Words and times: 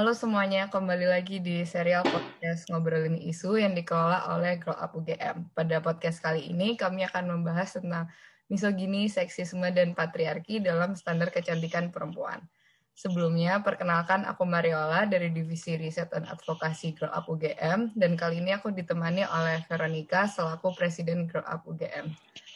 Halo 0.00 0.16
semuanya, 0.16 0.72
kembali 0.72 1.12
lagi 1.12 1.44
di 1.44 1.60
serial 1.60 2.00
podcast 2.08 2.72
Ngobrolin 2.72 3.20
Isu 3.20 3.60
yang 3.60 3.76
dikelola 3.76 4.32
oleh 4.32 4.56
Grow 4.56 4.72
Up 4.72 4.96
UGM. 4.96 5.52
Pada 5.52 5.76
podcast 5.84 6.24
kali 6.24 6.48
ini, 6.48 6.72
kami 6.72 7.04
akan 7.04 7.28
membahas 7.28 7.76
tentang 7.76 8.08
misogini, 8.48 9.12
seksisme, 9.12 9.68
dan 9.76 9.92
patriarki 9.92 10.56
dalam 10.64 10.96
standar 10.96 11.28
kecantikan 11.28 11.92
perempuan. 11.92 12.40
Sebelumnya, 12.96 13.60
perkenalkan 13.60 14.24
aku 14.24 14.48
Mariola 14.48 15.04
dari 15.04 15.36
Divisi 15.36 15.76
Riset 15.76 16.08
dan 16.16 16.24
Advokasi 16.24 16.96
Grow 16.96 17.12
Up 17.12 17.28
UGM, 17.28 17.92
dan 17.92 18.16
kali 18.16 18.40
ini 18.40 18.56
aku 18.56 18.72
ditemani 18.72 19.28
oleh 19.28 19.60
Veronica 19.68 20.24
selaku 20.24 20.72
Presiden 20.80 21.28
Grow 21.28 21.44
Up 21.44 21.68
UGM. 21.68 22.08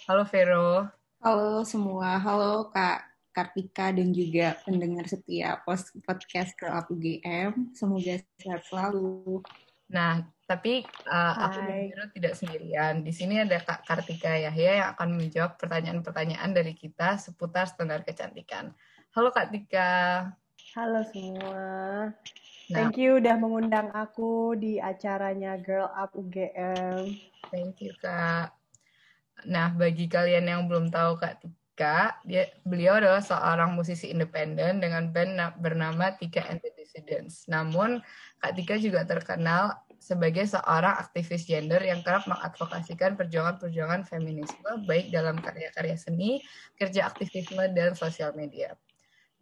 Halo 0.09 0.25
Vero. 0.33 0.89
Halo 1.21 1.61
semua, 1.61 2.17
halo 2.17 2.73
Kak 2.73 3.14
Kartika 3.35 3.91
dan 3.91 4.15
juga 4.15 4.55
pendengar 4.63 5.11
setia 5.11 5.59
podcast 6.07 6.55
ke 6.55 6.71
UGM. 6.71 7.75
Semoga 7.75 8.23
sehat 8.39 8.63
selalu. 8.71 9.43
Nah, 9.91 10.23
tapi 10.47 10.87
uh, 11.11 11.35
aku 11.51 11.59
dan 11.67 12.09
tidak 12.15 12.35
sendirian. 12.39 13.03
Di 13.03 13.13
sini 13.13 13.43
ada 13.43 13.59
Kak 13.59 13.85
Kartika 13.85 14.39
Yahya 14.39 14.73
yang 14.81 14.89
akan 14.95 15.19
menjawab 15.19 15.59
pertanyaan-pertanyaan 15.59 16.55
dari 16.55 16.73
kita 16.79 17.19
seputar 17.19 17.67
standar 17.67 18.07
kecantikan. 18.07 18.71
Halo 19.13 19.35
Kak 19.35 19.51
Tika. 19.51 20.31
Halo 20.79 21.03
semua. 21.11 21.63
Nah, 22.71 22.77
Thank 22.77 22.97
you 22.97 23.21
udah 23.21 23.37
mengundang 23.37 23.93
aku 23.93 24.57
di 24.57 24.81
acaranya 24.81 25.61
Girl 25.61 25.89
Up 25.93 26.17
UGM. 26.17 27.13
Thank 27.53 27.85
you 27.85 27.93
Kak. 28.01 28.57
Nah, 29.45 29.69
bagi 29.77 30.09
kalian 30.09 30.49
yang 30.49 30.63
belum 30.65 30.89
tahu 30.89 31.21
Kak 31.21 31.45
Tika, 31.45 31.64
Tika, 31.75 32.23
dia 32.23 32.55
beliau 32.63 33.03
adalah 33.03 33.19
seorang 33.19 33.75
musisi 33.75 34.07
independen 34.07 34.79
dengan 34.79 35.11
band 35.11 35.59
bernama 35.59 36.15
Tika 36.15 36.47
and 36.47 36.63
the 36.63 36.71
Dissidents. 36.79 37.51
Namun, 37.51 37.99
Kak 38.39 38.55
Tika 38.55 38.79
juga 38.79 39.03
terkenal 39.03 39.75
sebagai 39.99 40.47
seorang 40.47 41.03
aktivis 41.03 41.43
gender 41.43 41.83
yang 41.83 42.07
kerap 42.07 42.31
mengadvokasikan 42.31 43.19
perjuangan-perjuangan 43.19 44.07
feminisme 44.07 44.87
baik 44.87 45.11
dalam 45.11 45.35
karya-karya 45.35 45.99
seni, 45.99 46.39
kerja 46.79 47.11
aktivisme, 47.11 47.67
dan 47.75 47.99
sosial 47.99 48.31
media. 48.39 48.79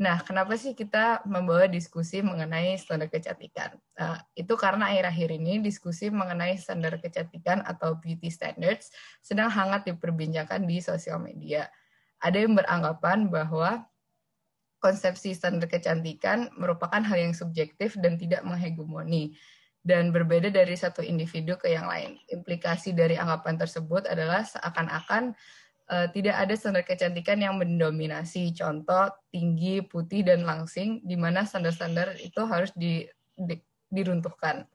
Nah, 0.01 0.25
kenapa 0.25 0.57
sih 0.57 0.73
kita 0.73 1.21
membawa 1.29 1.69
diskusi 1.69 2.25
mengenai 2.25 2.81
standar 2.81 3.13
kecantikan? 3.13 3.77
Uh, 3.93 4.17
itu 4.33 4.57
karena 4.57 4.89
akhir-akhir 4.89 5.37
ini 5.37 5.61
diskusi 5.61 6.09
mengenai 6.09 6.57
standar 6.57 6.97
kecantikan 6.97 7.61
atau 7.61 8.01
beauty 8.01 8.33
standards 8.33 8.89
sedang 9.21 9.53
hangat 9.53 9.85
diperbincangkan 9.85 10.65
di 10.65 10.81
sosial 10.81 11.21
media 11.21 11.69
ada 12.23 12.39
yang 12.39 12.55
beranggapan 12.55 13.27
bahwa 13.29 13.83
konsepsi 14.83 15.35
standar 15.35 15.71
kecantikan 15.71 16.51
merupakan 16.59 17.03
hal 17.03 17.19
yang 17.19 17.35
subjektif 17.35 17.95
dan 17.99 18.19
tidak 18.19 18.43
menghegemoni 18.43 19.35
dan 19.83 20.15
berbeda 20.15 20.51
dari 20.51 20.79
satu 20.79 21.03
individu 21.03 21.59
ke 21.59 21.75
yang 21.75 21.91
lain. 21.91 22.19
Implikasi 22.31 22.95
dari 22.95 23.19
anggapan 23.19 23.59
tersebut 23.59 24.07
adalah 24.07 24.47
seakan-akan 24.47 25.35
uh, 25.91 26.07
tidak 26.15 26.39
ada 26.39 26.55
standar 26.55 26.87
kecantikan 26.87 27.43
yang 27.43 27.59
mendominasi. 27.59 28.55
Contoh 28.55 29.11
tinggi, 29.35 29.83
putih 29.83 30.23
dan 30.23 30.47
langsing 30.47 31.03
di 31.03 31.19
mana 31.19 31.43
standar-standar 31.43 32.15
itu 32.23 32.43
harus 32.47 32.71
di, 32.79 33.07
di, 33.35 33.59
diruntuhkan. 33.91 34.67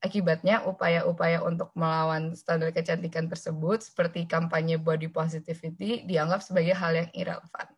Akibatnya, 0.00 0.64
upaya-upaya 0.64 1.44
untuk 1.44 1.76
melawan 1.76 2.32
standar 2.32 2.72
kecantikan 2.72 3.28
tersebut, 3.28 3.84
seperti 3.84 4.24
kampanye 4.24 4.80
body 4.80 5.12
positivity, 5.12 6.08
dianggap 6.08 6.40
sebagai 6.40 6.72
hal 6.72 6.96
yang 6.96 7.10
irrelevan. 7.12 7.68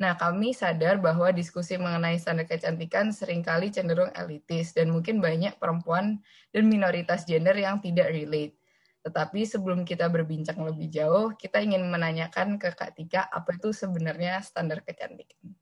Nah, 0.00 0.18
kami 0.18 0.50
sadar 0.50 0.98
bahwa 0.98 1.30
diskusi 1.30 1.78
mengenai 1.78 2.18
standar 2.18 2.48
kecantikan 2.50 3.14
sering 3.14 3.46
kali 3.46 3.70
cenderung 3.70 4.10
elitis 4.16 4.74
dan 4.74 4.90
mungkin 4.90 5.22
banyak 5.22 5.60
perempuan 5.62 6.18
dan 6.50 6.64
minoritas 6.66 7.22
gender 7.22 7.54
yang 7.54 7.78
tidak 7.78 8.10
relate. 8.10 8.58
Tetapi 9.06 9.44
sebelum 9.46 9.84
kita 9.84 10.08
berbincang 10.08 10.58
lebih 10.64 10.88
jauh, 10.88 11.36
kita 11.36 11.60
ingin 11.60 11.86
menanyakan 11.86 12.56
ke 12.56 12.74
Kak 12.74 12.96
Tika 12.96 13.28
apa 13.30 13.54
itu 13.54 13.70
sebenarnya 13.70 14.42
standar 14.42 14.82
kecantikan. 14.82 15.52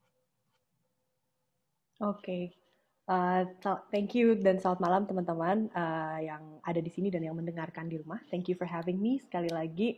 Oke. 1.98 2.54
Uh, 3.08 3.48
thank 3.88 4.12
you 4.12 4.36
dan 4.36 4.60
selamat 4.60 4.80
malam 4.84 5.02
teman-teman 5.08 5.72
uh, 5.72 6.20
yang 6.20 6.60
ada 6.60 6.76
di 6.76 6.92
sini 6.92 7.08
dan 7.08 7.24
yang 7.24 7.32
mendengarkan 7.32 7.88
di 7.88 7.96
rumah. 7.96 8.20
Thank 8.28 8.52
you 8.52 8.56
for 8.60 8.68
having 8.68 9.00
me 9.00 9.16
sekali 9.16 9.48
lagi. 9.48 9.96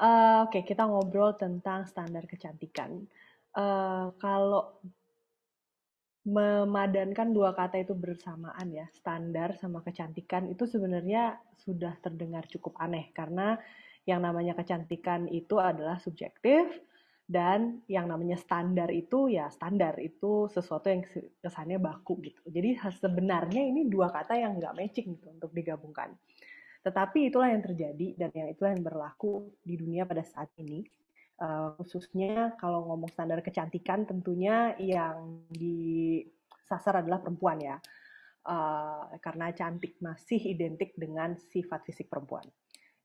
Uh, 0.00 0.48
Oke, 0.48 0.64
okay, 0.64 0.72
kita 0.72 0.88
ngobrol 0.88 1.36
tentang 1.36 1.84
standar 1.84 2.24
kecantikan. 2.24 3.04
Uh, 3.52 4.16
kalau 4.16 4.80
memadankan 6.24 7.36
dua 7.36 7.52
kata 7.52 7.84
itu 7.84 7.92
bersamaan 7.92 8.72
ya, 8.72 8.88
standar 8.96 9.52
sama 9.60 9.84
kecantikan 9.84 10.48
itu 10.48 10.64
sebenarnya 10.64 11.36
sudah 11.60 12.00
terdengar 12.00 12.48
cukup 12.48 12.80
aneh 12.80 13.12
karena 13.12 13.60
yang 14.08 14.24
namanya 14.24 14.56
kecantikan 14.56 15.28
itu 15.28 15.60
adalah 15.60 16.00
subjektif, 16.00 16.64
dan 17.28 17.84
yang 17.92 18.08
namanya 18.08 18.40
standar 18.40 18.88
itu 18.88 19.28
ya 19.28 19.52
standar 19.52 20.00
itu 20.00 20.48
sesuatu 20.48 20.88
yang 20.88 21.04
kesannya 21.44 21.76
baku 21.76 22.16
gitu. 22.24 22.40
Jadi 22.48 22.80
sebenarnya 22.80 23.68
ini 23.68 23.84
dua 23.84 24.08
kata 24.08 24.32
yang 24.40 24.56
nggak 24.56 24.72
matching 24.72 25.12
gitu 25.12 25.28
untuk 25.36 25.52
digabungkan. 25.52 26.16
Tetapi 26.80 27.28
itulah 27.28 27.52
yang 27.52 27.60
terjadi 27.60 28.16
dan 28.16 28.32
yang 28.32 28.48
itulah 28.48 28.72
yang 28.72 28.80
berlaku 28.80 29.52
di 29.60 29.76
dunia 29.76 30.08
pada 30.08 30.24
saat 30.24 30.48
ini. 30.56 30.88
Uh, 31.38 31.70
khususnya 31.78 32.58
kalau 32.58 32.88
ngomong 32.90 33.14
standar 33.14 33.38
kecantikan 33.44 34.02
tentunya 34.02 34.74
yang 34.80 35.46
disasar 35.52 37.04
adalah 37.04 37.20
perempuan 37.20 37.60
ya. 37.60 37.76
Uh, 38.48 39.04
karena 39.20 39.52
cantik 39.52 40.00
masih 40.00 40.40
identik 40.40 40.96
dengan 40.96 41.36
sifat 41.36 41.84
fisik 41.84 42.08
perempuan 42.08 42.48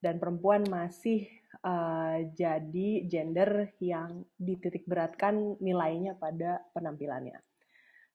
dan 0.04 0.20
perempuan 0.20 0.68
masih 0.68 1.24
uh, 1.64 2.20
jadi 2.36 3.08
gender 3.08 3.72
yang 3.80 4.28
dititik 4.36 4.84
beratkan 4.84 5.56
nilainya 5.64 6.20
pada 6.20 6.60
penampilannya. 6.76 7.40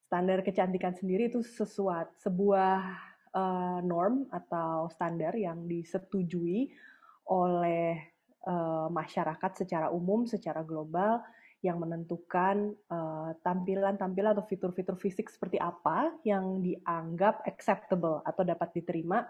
Standar 0.04 0.44
kecantikan 0.44 0.92
sendiri 0.92 1.32
itu 1.32 1.40
sesuatu 1.40 2.12
sebuah 2.20 2.80
uh, 3.32 3.80
norm 3.80 4.28
atau 4.28 4.92
standar 4.92 5.32
yang 5.32 5.64
disetujui 5.64 6.68
oleh 7.32 7.96
uh, 8.44 8.92
masyarakat 8.92 9.64
secara 9.64 9.88
umum, 9.88 10.28
secara 10.28 10.60
global 10.60 11.24
yang 11.58 11.82
menentukan 11.82 12.70
tampilan-tampilan 13.42 14.30
uh, 14.30 14.34
atau 14.38 14.46
fitur-fitur 14.46 14.94
fisik 14.94 15.26
seperti 15.26 15.58
apa 15.58 16.14
yang 16.22 16.62
dianggap 16.62 17.42
acceptable 17.50 18.22
atau 18.22 18.46
dapat 18.46 18.78
diterima 18.78 19.26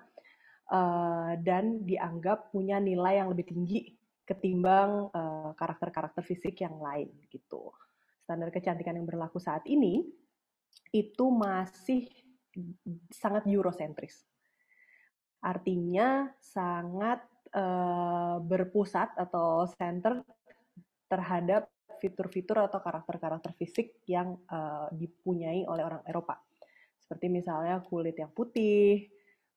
uh, 0.72 1.32
dan 1.40 1.84
dianggap 1.84 2.52
punya 2.52 2.76
nilai 2.78 3.20
yang 3.24 3.28
lebih 3.32 3.48
tinggi 3.48 3.98
ketimbang 4.28 5.08
eh, 5.08 5.50
karakter-karakter 5.56 6.20
fisik 6.20 6.60
yang 6.60 6.76
lain 6.76 7.08
gitu. 7.32 7.72
Standar 8.28 8.52
kecantikan 8.52 9.00
yang 9.00 9.08
berlaku 9.08 9.40
saat 9.40 9.64
ini 9.64 10.04
itu 10.92 11.32
masih 11.32 12.04
sangat 13.08 13.48
eurosentris. 13.48 14.28
Artinya 15.40 16.28
sangat 16.36 17.24
uh, 17.56 18.36
berpusat 18.44 19.16
atau 19.16 19.64
center 19.64 20.20
terhadap 21.08 21.72
fitur-fitur 21.96 22.68
atau 22.68 22.84
karakter-karakter 22.84 23.56
fisik 23.56 23.96
yang 24.04 24.36
dipunyai 24.92 25.64
oleh 25.64 25.88
orang 25.88 26.04
Eropa. 26.04 26.36
Seperti 27.00 27.32
misalnya 27.32 27.80
kulit 27.80 28.20
yang 28.20 28.28
putih, 28.28 29.08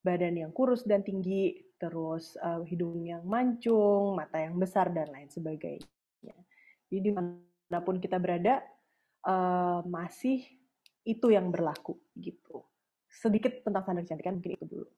badan 0.01 0.37
yang 0.37 0.51
kurus 0.51 0.83
dan 0.83 1.05
tinggi, 1.05 1.61
terus 1.77 2.37
uh, 2.41 2.65
hidung 2.65 3.05
yang 3.05 3.23
mancung, 3.25 4.17
mata 4.17 4.41
yang 4.41 4.57
besar 4.57 4.89
dan 4.89 5.09
lain 5.13 5.29
sebagainya. 5.29 6.35
Jadi 6.91 6.99
di 6.99 7.11
mana 7.15 7.79
pun 7.79 8.03
kita 8.03 8.19
berada 8.19 8.59
uh, 9.23 9.79
masih 9.87 10.43
itu 11.07 11.31
yang 11.31 11.49
berlaku 11.49 11.97
gitu. 12.19 12.65
Sedikit 13.07 13.63
tentang 13.63 13.85
standar 13.85 14.03
kecantikan 14.03 14.37
mungkin 14.37 14.53
itu 14.59 14.65
dulu. 14.67 14.89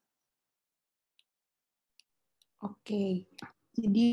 Oke, 2.63 3.27
jadi 3.73 4.09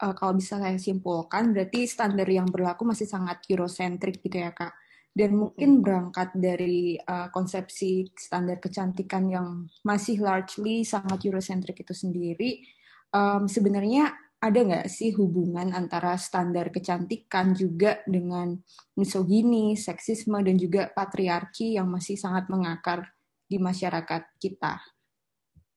uh, 0.00 0.14
kalau 0.14 0.38
bisa 0.38 0.56
saya 0.56 0.78
simpulkan 0.78 1.50
berarti 1.50 1.84
standar 1.84 2.24
yang 2.30 2.46
berlaku 2.46 2.86
masih 2.86 3.04
sangat 3.10 3.42
Eurocentrik 3.50 4.22
gitu 4.22 4.38
ya 4.38 4.54
kak 4.54 4.70
dan 5.14 5.30
mungkin 5.38 5.78
berangkat 5.78 6.34
dari 6.34 6.98
uh, 6.98 7.30
konsepsi 7.30 8.10
standar 8.18 8.58
kecantikan 8.58 9.30
yang 9.30 9.70
masih 9.86 10.18
largely 10.18 10.82
sangat 10.82 11.22
Eurocentric 11.22 11.86
itu 11.86 11.94
sendiri, 11.94 12.66
um, 13.14 13.46
sebenarnya 13.46 14.10
ada 14.42 14.60
nggak 14.60 14.90
sih 14.90 15.14
hubungan 15.14 15.70
antara 15.72 16.18
standar 16.18 16.68
kecantikan 16.74 17.54
juga 17.54 18.02
dengan 18.04 18.58
misogini, 18.98 19.78
seksisme, 19.78 20.42
dan 20.42 20.58
juga 20.58 20.90
patriarki 20.90 21.78
yang 21.78 21.88
masih 21.88 22.18
sangat 22.18 22.50
mengakar 22.50 23.14
di 23.46 23.56
masyarakat 23.56 24.34
kita? 24.42 24.82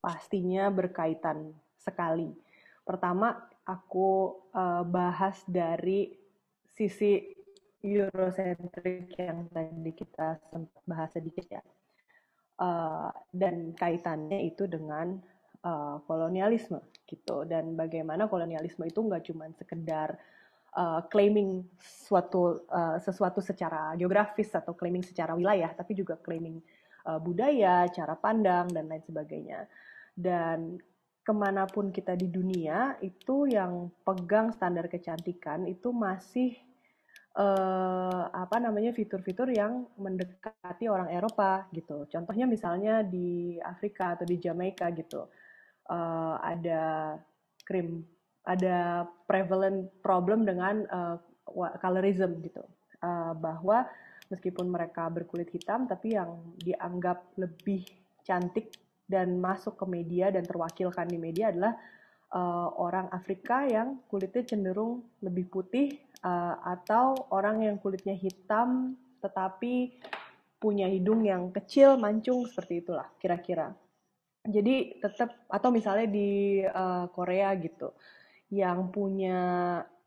Pastinya 0.01 0.67
berkaitan 0.73 1.53
sekali. 1.77 2.33
Pertama, 2.83 3.37
aku 3.63 4.33
uh, 4.51 4.83
bahas 4.83 5.39
dari 5.45 6.11
sisi 6.67 7.36
Eurocentric 7.87 9.15
yang 9.15 9.47
tadi 9.47 9.91
kita 9.95 10.35
sempat 10.51 10.83
bahas 10.83 11.11
sedikit 11.15 11.47
ya. 11.47 11.63
uh, 12.59 13.09
dan 13.31 13.71
kaitannya 13.71 14.43
itu 14.43 14.67
dengan 14.67 15.15
uh, 15.63 16.03
kolonialisme 16.03 16.83
gitu 17.07 17.47
dan 17.47 17.79
bagaimana 17.79 18.27
kolonialisme 18.27 18.83
itu 18.83 18.99
nggak 18.99 19.23
cuma 19.31 19.47
sekedar 19.55 20.19
uh, 20.75 21.01
claiming 21.07 21.63
suatu 21.79 22.67
uh, 22.67 22.99
sesuatu 22.99 23.39
secara 23.39 23.95
geografis 23.95 24.51
atau 24.51 24.75
claiming 24.75 25.05
secara 25.07 25.31
wilayah 25.33 25.71
tapi 25.71 25.95
juga 25.95 26.19
claiming 26.19 26.59
uh, 27.07 27.17
budaya 27.17 27.87
cara 27.87 28.19
pandang 28.19 28.67
dan 28.69 28.91
lain 28.91 29.03
sebagainya 29.07 29.63
dan 30.17 30.75
ke 31.23 31.33
mana 31.35 31.67
pun 31.67 31.91
kita 31.91 32.15
di 32.15 32.31
dunia 32.31 32.95
itu 33.03 33.51
yang 33.51 33.91
pegang 34.07 34.51
standar 34.55 34.87
kecantikan 34.87 35.67
itu 35.67 35.91
masih 35.91 36.55
uh, 37.37 38.23
apa 38.33 38.57
namanya 38.57 38.91
fitur-fitur 38.91 39.53
yang 39.53 39.85
mendekati 39.95 40.89
orang 40.89 41.13
Eropa 41.13 41.69
gitu. 41.71 42.09
Contohnya 42.09 42.49
misalnya 42.49 43.05
di 43.05 43.55
Afrika 43.61 44.17
atau 44.17 44.25
di 44.25 44.41
Jamaika 44.41 44.89
gitu 44.91 45.29
uh, 45.89 46.35
ada 46.41 47.15
krim, 47.63 48.03
ada 48.43 49.05
prevalent 49.29 49.87
problem 50.01 50.43
dengan 50.43 50.83
uh, 50.89 51.15
colorism 51.79 52.41
gitu, 52.43 52.63
uh, 53.05 53.33
bahwa 53.37 53.87
meskipun 54.27 54.67
mereka 54.67 55.07
berkulit 55.07 55.47
hitam 55.53 55.87
tapi 55.87 56.17
yang 56.19 56.43
dianggap 56.59 57.31
lebih 57.39 57.87
cantik 58.27 58.75
dan 59.07 59.39
masuk 59.39 59.79
ke 59.79 59.85
media 59.87 60.27
dan 60.27 60.43
terwakilkan 60.43 61.07
di 61.07 61.15
media 61.15 61.55
adalah 61.55 61.79
uh, 62.33 62.69
orang 62.75 63.07
Afrika 63.13 63.63
yang 63.68 64.01
kulitnya 64.12 64.44
cenderung 64.44 65.06
lebih 65.24 65.47
putih 65.47 65.95
uh, 66.24 66.59
atau 66.63 67.27
orang 67.31 67.63
yang 67.63 67.77
kulitnya 67.79 68.15
hitam 68.15 68.95
tetapi 69.24 69.97
punya 70.57 70.89
hidung 70.89 71.21
yang 71.25 71.53
kecil 71.53 72.01
mancung 72.01 72.45
seperti 72.50 72.81
itulah 72.81 73.06
kira-kira. 73.21 73.74
Jadi 74.47 74.97
tetap 75.03 75.45
atau 75.51 75.69
misalnya 75.69 76.07
di 76.07 76.63
uh, 76.63 77.12
Korea 77.12 77.51
gitu 77.59 77.91
yang 78.47 78.89
punya 78.95 79.39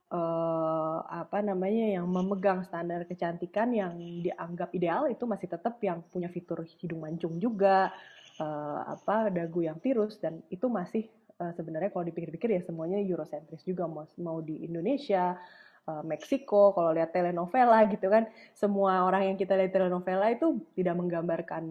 uh, 0.08 0.98
apa 1.04 1.44
namanya 1.44 2.00
yang 2.00 2.08
memegang 2.08 2.64
standar 2.64 3.04
kecantikan 3.04 3.68
yang 3.70 3.94
dianggap 4.24 4.72
ideal 4.72 5.06
itu 5.12 5.28
masih 5.28 5.44
tetap 5.44 5.76
yang 5.84 6.00
punya 6.08 6.32
fitur 6.32 6.64
hidung 6.80 7.04
mancung 7.04 7.36
juga 7.36 7.92
uh, 8.40 8.80
apa 8.88 9.28
dagu 9.28 9.60
yang 9.60 9.76
tirus 9.78 10.16
dan 10.18 10.40
itu 10.48 10.66
masih 10.72 11.04
uh, 11.40 11.52
sebenarnya 11.56 11.88
kalau 11.88 12.04
dipikir-pikir 12.04 12.60
ya 12.60 12.62
semuanya 12.62 13.00
eurocentris 13.00 13.64
juga 13.64 13.88
mau 13.88 14.04
mau 14.20 14.44
di 14.44 14.68
Indonesia 14.68 15.40
uh, 15.88 16.04
Meksiko 16.04 16.76
kalau 16.76 16.92
lihat 16.92 17.16
telenovela 17.16 17.88
gitu 17.88 18.12
kan 18.12 18.28
semua 18.52 19.08
orang 19.08 19.32
yang 19.32 19.36
kita 19.40 19.56
lihat 19.56 19.72
telenovela 19.72 20.28
itu 20.28 20.60
tidak 20.76 20.94
menggambarkan 21.00 21.64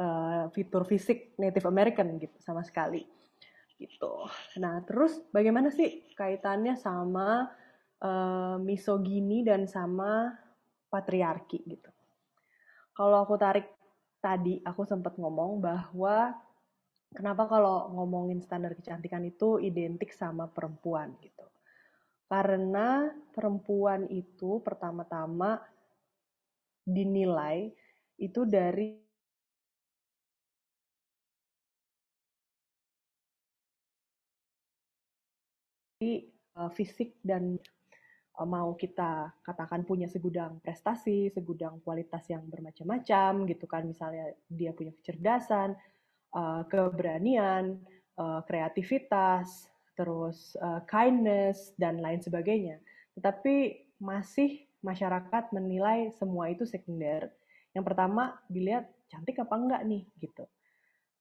uh, 0.00 0.48
fitur 0.56 0.88
fisik 0.88 1.36
Native 1.36 1.68
American 1.68 2.16
gitu 2.16 2.34
sama 2.40 2.64
sekali 2.64 3.04
gitu. 3.78 4.26
Nah 4.58 4.82
terus 4.82 5.22
bagaimana 5.30 5.70
sih 5.70 6.10
kaitannya 6.18 6.74
sama 6.74 7.46
uh, 8.02 8.56
misogini 8.58 9.46
dan 9.46 9.70
sama 9.70 10.34
patriarki 10.90 11.62
gitu? 11.62 11.90
Kalau 12.96 13.22
aku 13.22 13.38
tarik 13.38 13.70
tadi 14.18 14.58
aku 14.66 14.82
sempat 14.82 15.14
ngomong 15.14 15.62
bahwa 15.62 16.34
kenapa 17.16 17.48
kalau 17.48 17.88
ngomongin 17.94 18.40
standar 18.44 18.72
kecantikan 18.78 19.24
itu 19.24 19.58
identik 19.60 20.12
sama 20.12 20.48
perempuan 20.48 21.16
gitu. 21.24 21.44
Karena 22.28 23.08
perempuan 23.32 24.04
itu 24.12 24.60
pertama-tama 24.60 25.60
dinilai 26.84 27.72
itu 28.20 28.44
dari 28.44 29.00
uh, 36.58 36.70
fisik 36.72 37.16
dan 37.24 37.56
Eh, 38.38 38.46
mau 38.46 38.70
kita 38.78 39.34
katakan 39.42 39.82
punya 39.82 40.06
segudang 40.06 40.62
prestasi, 40.62 41.26
segudang 41.34 41.82
kualitas 41.82 42.22
yang 42.30 42.46
bermacam-macam 42.46 43.50
gitu 43.50 43.66
kan, 43.66 43.82
misalnya 43.82 44.30
dia 44.46 44.70
punya 44.70 44.94
kecerdasan, 44.94 45.74
uh, 46.34 46.62
keberanian, 46.68 47.78
uh, 48.18 48.40
kreativitas, 48.44 49.68
terus 49.96 50.54
uh, 50.60 50.82
kindness 50.86 51.72
dan 51.80 51.98
lain 51.98 52.20
sebagainya. 52.22 52.78
Tetapi 53.18 53.86
masih 53.98 54.62
masyarakat 54.84 55.50
menilai 55.50 56.14
semua 56.14 56.50
itu 56.52 56.62
sekunder. 56.62 57.26
Yang 57.74 57.84
pertama 57.92 58.38
dilihat 58.46 58.86
cantik 59.10 59.42
apa 59.42 59.54
enggak 59.58 59.82
nih 59.86 60.04
gitu. 60.22 60.46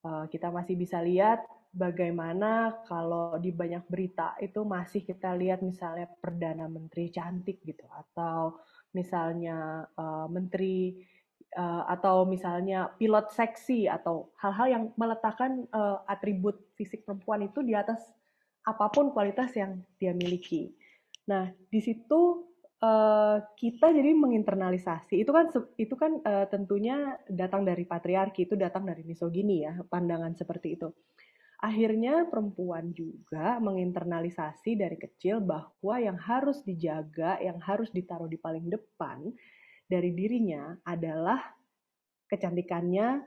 Kita 0.08 0.54
masih 0.54 0.80
bisa 0.80 1.04
lihat 1.04 1.44
bagaimana 1.74 2.80
kalau 2.88 3.36
di 3.42 3.52
banyak 3.52 3.84
berita 3.90 4.38
itu 4.40 4.64
masih 4.64 5.04
kita 5.04 5.36
lihat 5.36 5.60
misalnya 5.60 6.08
perdana 6.22 6.70
menteri 6.70 7.12
cantik 7.12 7.60
gitu 7.66 7.84
atau 7.92 8.56
misalnya 8.96 9.84
menteri 10.32 11.02
uh, 11.56 11.84
atau 11.88 12.28
misalnya 12.28 12.92
pilot 13.00 13.32
seksi 13.32 13.88
atau 13.88 14.34
hal-hal 14.42 14.68
yang 14.68 14.84
meletakkan 15.00 15.64
uh, 15.72 16.04
atribut 16.10 16.60
fisik 16.76 17.08
perempuan 17.08 17.48
itu 17.48 17.64
di 17.64 17.78
atas 17.78 18.04
apa 18.68 18.92
pun 18.92 19.16
kualitas 19.16 19.56
yang 19.56 19.80
dia 19.96 20.12
miliki. 20.12 20.76
Nah, 21.32 21.48
di 21.72 21.80
situ 21.80 22.44
uh, 22.84 23.40
kita 23.56 23.96
jadi 23.96 24.12
menginternalisasi 24.12 25.24
itu 25.24 25.32
kan 25.32 25.48
itu 25.80 25.96
kan 25.96 26.20
uh, 26.24 26.46
tentunya 26.52 27.16
datang 27.32 27.64
dari 27.64 27.88
patriarki 27.88 28.44
itu 28.50 28.60
datang 28.60 28.84
dari 28.84 29.08
misogini 29.08 29.64
ya 29.64 29.80
pandangan 29.88 30.36
seperti 30.36 30.76
itu 30.76 30.92
akhirnya 31.58 32.30
perempuan 32.30 32.94
juga 32.94 33.58
menginternalisasi 33.58 34.78
dari 34.78 34.98
kecil 34.98 35.42
bahwa 35.42 35.96
yang 35.98 36.18
harus 36.18 36.62
dijaga, 36.62 37.42
yang 37.42 37.58
harus 37.58 37.90
ditaruh 37.90 38.30
di 38.30 38.38
paling 38.38 38.70
depan 38.70 39.34
dari 39.88 40.12
dirinya 40.12 40.76
adalah 40.84 41.40
kecantikannya 42.28 43.24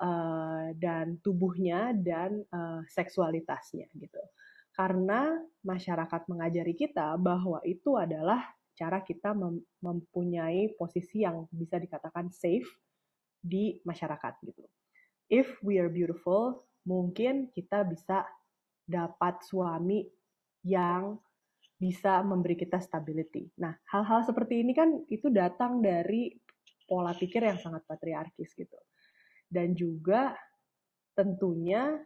uh, 0.00 0.66
dan 0.74 1.20
tubuhnya 1.20 1.92
dan 1.92 2.40
uh, 2.50 2.80
seksualitasnya 2.88 3.86
gitu. 3.94 4.22
Karena 4.72 5.36
masyarakat 5.60 6.24
mengajari 6.24 6.72
kita 6.72 7.20
bahwa 7.20 7.60
itu 7.68 8.00
adalah 8.00 8.40
cara 8.72 9.04
kita 9.04 9.36
mem 9.36 9.60
mempunyai 9.84 10.72
posisi 10.80 11.20
yang 11.20 11.44
bisa 11.52 11.76
dikatakan 11.76 12.32
safe 12.32 12.64
di 13.44 13.76
masyarakat 13.84 14.40
gitu. 14.40 14.64
If 15.28 15.60
we 15.60 15.76
are 15.76 15.92
beautiful, 15.92 16.64
mungkin 16.88 17.52
kita 17.52 17.84
bisa 17.84 18.24
dapat 18.88 19.44
suami 19.44 20.08
yang 20.64 21.20
bisa 21.80 22.20
memberi 22.20 22.60
kita 22.60 22.76
stability. 22.76 23.48
Nah, 23.56 23.72
hal-hal 23.88 24.20
seperti 24.28 24.60
ini 24.60 24.76
kan 24.76 25.00
itu 25.08 25.32
datang 25.32 25.80
dari 25.80 26.28
pola 26.84 27.16
pikir 27.16 27.40
yang 27.40 27.56
sangat 27.56 27.88
patriarkis 27.88 28.52
gitu. 28.52 28.76
Dan 29.48 29.72
juga 29.72 30.36
tentunya 31.16 31.96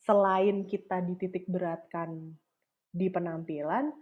selain 0.00 0.64
kita 0.64 1.04
dititik 1.04 1.44
beratkan 1.44 2.32
di 2.88 3.12
penampilan, 3.12 3.92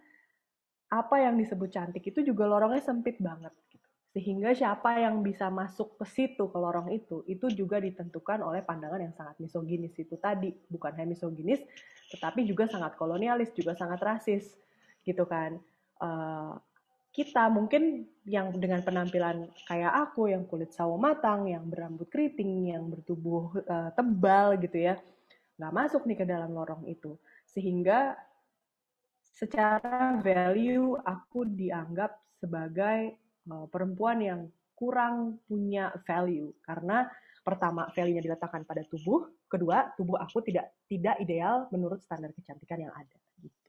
apa 0.94 1.16
yang 1.18 1.35
disebut 1.35 1.75
cantik 1.75 2.06
itu 2.06 2.23
juga 2.23 2.47
lorongnya 2.47 2.87
sempit 2.87 3.18
banget 3.18 3.50
sehingga 4.14 4.54
siapa 4.54 5.02
yang 5.02 5.26
bisa 5.26 5.50
masuk 5.50 5.99
ke 5.99 6.06
situ 6.06 6.47
ke 6.47 6.54
lorong 6.54 6.94
itu 6.94 7.26
itu 7.26 7.50
juga 7.50 7.83
ditentukan 7.83 8.47
oleh 8.47 8.62
pandangan 8.62 9.02
yang 9.02 9.14
sangat 9.18 9.35
misoginis. 9.42 9.90
Itu 9.99 10.14
tadi 10.23 10.54
bukan 10.71 10.94
hanya 10.94 11.18
misoginis 11.18 11.59
tetapi 12.14 12.47
juga 12.47 12.71
sangat 12.71 12.94
kolonialis 12.94 13.50
juga 13.50 13.75
sangat 13.75 13.99
rasis 13.99 14.54
gitu 15.02 15.26
kan. 15.26 15.59
Uh, 15.99 16.54
kita 17.11 17.50
mungkin 17.50 18.06
yang 18.26 18.54
dengan 18.54 18.87
penampilan 18.87 19.50
kayak 19.66 19.90
aku 19.90 20.30
yang 20.30 20.47
kulit 20.47 20.71
sawo 20.71 20.94
matang 20.94 21.50
yang 21.50 21.66
berambut 21.66 22.06
keriting 22.06 22.71
yang 22.71 22.87
bertubuh 22.87 23.50
uh, 23.66 23.90
tebal 23.99 24.54
gitu 24.62 24.78
ya 24.78 24.94
nggak 25.59 25.75
masuk 25.75 26.02
nih 26.06 26.18
ke 26.23 26.26
dalam 26.26 26.54
lorong 26.54 26.87
itu. 26.87 27.18
Sehingga 27.50 28.14
secara 29.35 30.18
value 30.23 30.94
aku 31.02 31.47
dianggap 31.47 32.14
sebagai 32.38 33.24
perempuan 33.70 34.18
yang 34.20 34.40
kurang 34.74 35.38
punya 35.46 35.94
value 36.02 36.50
karena 36.66 37.06
pertama 37.44 37.86
value-nya 37.92 38.24
diletakkan 38.24 38.64
pada 38.64 38.82
tubuh, 38.88 39.28
kedua 39.46 39.92
tubuh 39.94 40.16
aku 40.16 40.40
tidak 40.40 40.72
tidak 40.88 41.20
ideal 41.20 41.68
menurut 41.68 42.00
standar 42.00 42.32
kecantikan 42.32 42.88
yang 42.88 42.94
ada. 42.96 43.18
Gitu. 43.38 43.68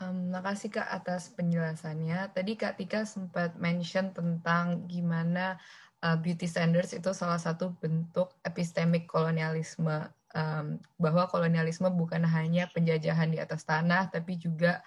Um, 0.00 0.32
makasih 0.32 0.72
Kak 0.72 0.88
atas 0.92 1.32
penjelasannya. 1.32 2.32
Tadi 2.36 2.52
Kak 2.56 2.76
Tika 2.76 3.08
sempat 3.08 3.56
mention 3.56 4.12
tentang 4.12 4.84
gimana 4.88 5.56
uh, 6.04 6.16
beauty 6.20 6.44
standards 6.44 6.92
itu 6.92 7.12
salah 7.16 7.40
satu 7.40 7.72
bentuk 7.80 8.36
epistemik 8.44 9.08
kolonialisme. 9.08 10.08
Um, 10.30 10.78
bahwa 10.94 11.26
kolonialisme 11.26 11.90
bukan 11.90 12.22
hanya 12.22 12.70
penjajahan 12.70 13.34
di 13.34 13.42
atas 13.42 13.66
tanah, 13.66 14.14
tapi 14.14 14.38
juga 14.38 14.78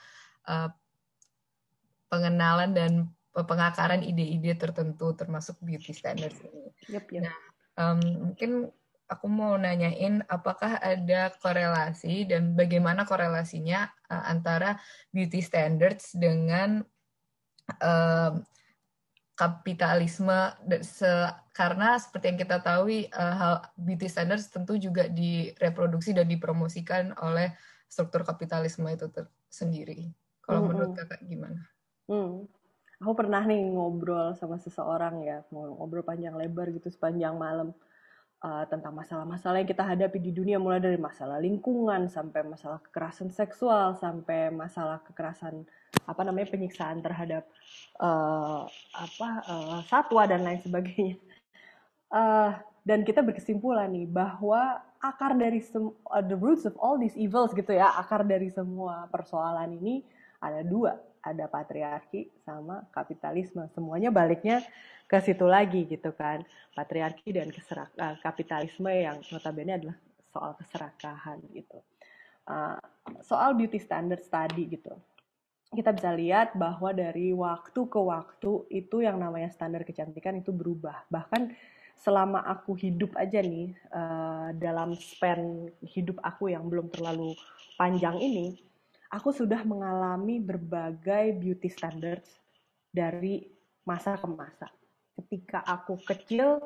uh, 0.47 0.71
pengenalan 2.13 2.77
dan 2.77 3.10
pengakaran 3.34 4.05
ide-ide 4.05 4.53
tertentu 4.53 5.17
termasuk 5.17 5.58
beauty 5.65 5.89
standards 5.89 6.38
ini. 6.46 6.70
Yep, 6.93 7.05
yep. 7.10 7.22
Nah, 7.25 7.36
um, 7.82 8.29
mungkin 8.29 8.70
aku 9.10 9.25
mau 9.25 9.58
nanyain 9.58 10.22
apakah 10.29 10.77
ada 10.77 11.34
korelasi 11.41 12.29
dan 12.29 12.53
bagaimana 12.53 13.10
korelasinya 13.10 13.89
uh, 14.13 14.29
antara 14.29 14.77
beauty 15.10 15.41
standards 15.41 16.13
dengan 16.13 16.86
uh, 17.82 18.38
kapitalisme 19.34 20.53
se 20.86 21.10
karena 21.58 21.98
seperti 21.98 22.34
yang 22.34 22.39
kita 22.46 22.58
tahu 22.62 23.10
uh, 23.10 23.34
hal 23.34 23.53
beauty 23.74 24.05
standards 24.05 24.53
tentu 24.53 24.77
juga 24.77 25.10
direproduksi 25.10 26.13
dan 26.13 26.29
dipromosikan 26.29 27.17
oleh 27.17 27.50
struktur 27.89 28.22
kapitalisme 28.22 28.86
itu 28.93 29.10
sendiri. 29.50 30.13
Kalau 30.41 30.65
hmm. 30.65 30.67
menurut 30.70 30.93
kakak 30.98 31.22
gimana? 31.25 31.73
Hmm. 32.07 32.48
Aku 33.03 33.13
pernah 33.19 33.43
nih 33.43 33.60
ngobrol 33.75 34.31
sama 34.39 34.55
seseorang 34.60 35.27
ya, 35.27 35.43
ngobrol 35.51 36.07
panjang 36.07 36.36
lebar 36.39 36.72
gitu 36.72 36.88
sepanjang 36.88 37.36
malam 37.36 37.75
uh, 38.43 38.63
tentang 38.67 38.95
masalah-masalah 38.95 39.63
yang 39.63 39.67
kita 39.67 39.83
hadapi 39.83 40.19
di 40.19 40.31
dunia 40.36 40.60
mulai 40.60 40.79
dari 40.79 41.00
masalah 41.00 41.39
lingkungan 41.39 42.12
sampai 42.12 42.48
masalah 42.48 42.79
kekerasan 42.83 43.31
seksual 43.31 43.95
sampai 44.00 44.51
masalah 44.51 45.03
kekerasan 45.03 45.63
apa 46.03 46.22
namanya 46.24 46.51
penyiksaan 46.51 47.00
terhadap 47.00 47.48
uh, 48.00 48.67
apa 48.95 49.29
uh, 49.48 49.79
satwa 49.88 50.27
dan 50.27 50.43
lain 50.43 50.60
sebagainya. 50.63 51.15
Uh, 52.13 52.55
dan 52.83 53.07
kita 53.07 53.24
berkesimpulan 53.24 53.89
nih 53.89 54.07
bahwa 54.07 54.79
akar 55.00 55.36
dari 55.36 55.63
uh, 55.75 56.24
the 56.24 56.36
roots 56.36 56.67
of 56.67 56.75
all 56.79 57.00
these 57.00 57.15
evils 57.15 57.55
gitu 57.55 57.72
ya, 57.72 57.95
akar 57.95 58.27
dari 58.27 58.51
semua 58.51 59.07
persoalan 59.07 59.75
ini 59.75 60.03
ada 60.43 60.63
dua 60.63 61.00
ada 61.24 61.48
patriarki 61.48 62.27
sama 62.44 62.84
kapitalisme. 62.92 63.63
Semuanya 63.72 64.12
baliknya 64.12 64.60
ke 65.08 65.18
situ 65.24 65.48
lagi 65.48 65.88
gitu 65.88 66.12
kan. 66.12 66.44
Patriarki 66.75 67.32
dan 67.32 67.48
keserak, 67.50 67.96
uh, 67.96 68.20
kapitalisme 68.20 68.92
yang 68.92 69.24
notabene 69.32 69.80
adalah 69.80 69.98
soal 70.30 70.51
keserakahan 70.60 71.39
gitu. 71.56 71.80
Uh, 72.44 72.75
soal 73.24 73.56
beauty 73.56 73.80
standards 73.80 74.27
tadi 74.27 74.68
gitu. 74.68 74.92
Kita 75.74 75.89
bisa 75.89 76.13
lihat 76.13 76.53
bahwa 76.53 76.94
dari 76.94 77.34
waktu 77.34 77.82
ke 77.89 77.98
waktu 77.98 78.51
itu 78.70 79.01
yang 79.01 79.18
namanya 79.18 79.50
standar 79.50 79.82
kecantikan 79.82 80.38
itu 80.38 80.53
berubah. 80.53 81.08
Bahkan 81.10 81.50
selama 81.98 82.44
aku 82.44 82.75
hidup 82.75 83.15
aja 83.15 83.39
nih 83.39 83.74
uh, 83.89 84.51
dalam 84.60 84.94
span 85.00 85.72
hidup 85.88 86.20
aku 86.20 86.51
yang 86.51 86.68
belum 86.68 86.92
terlalu 86.92 87.34
panjang 87.80 88.20
ini, 88.22 88.60
aku 89.13 89.29
sudah 89.29 89.62
mengalami 89.62 90.41
berbagai 90.41 91.38
beauty 91.38 91.70
standards 91.70 92.41
dari 92.89 93.46
masa 93.86 94.17
ke 94.17 94.25
masa. 94.25 94.67
Ketika 95.13 95.62
aku 95.62 96.01
kecil, 96.01 96.58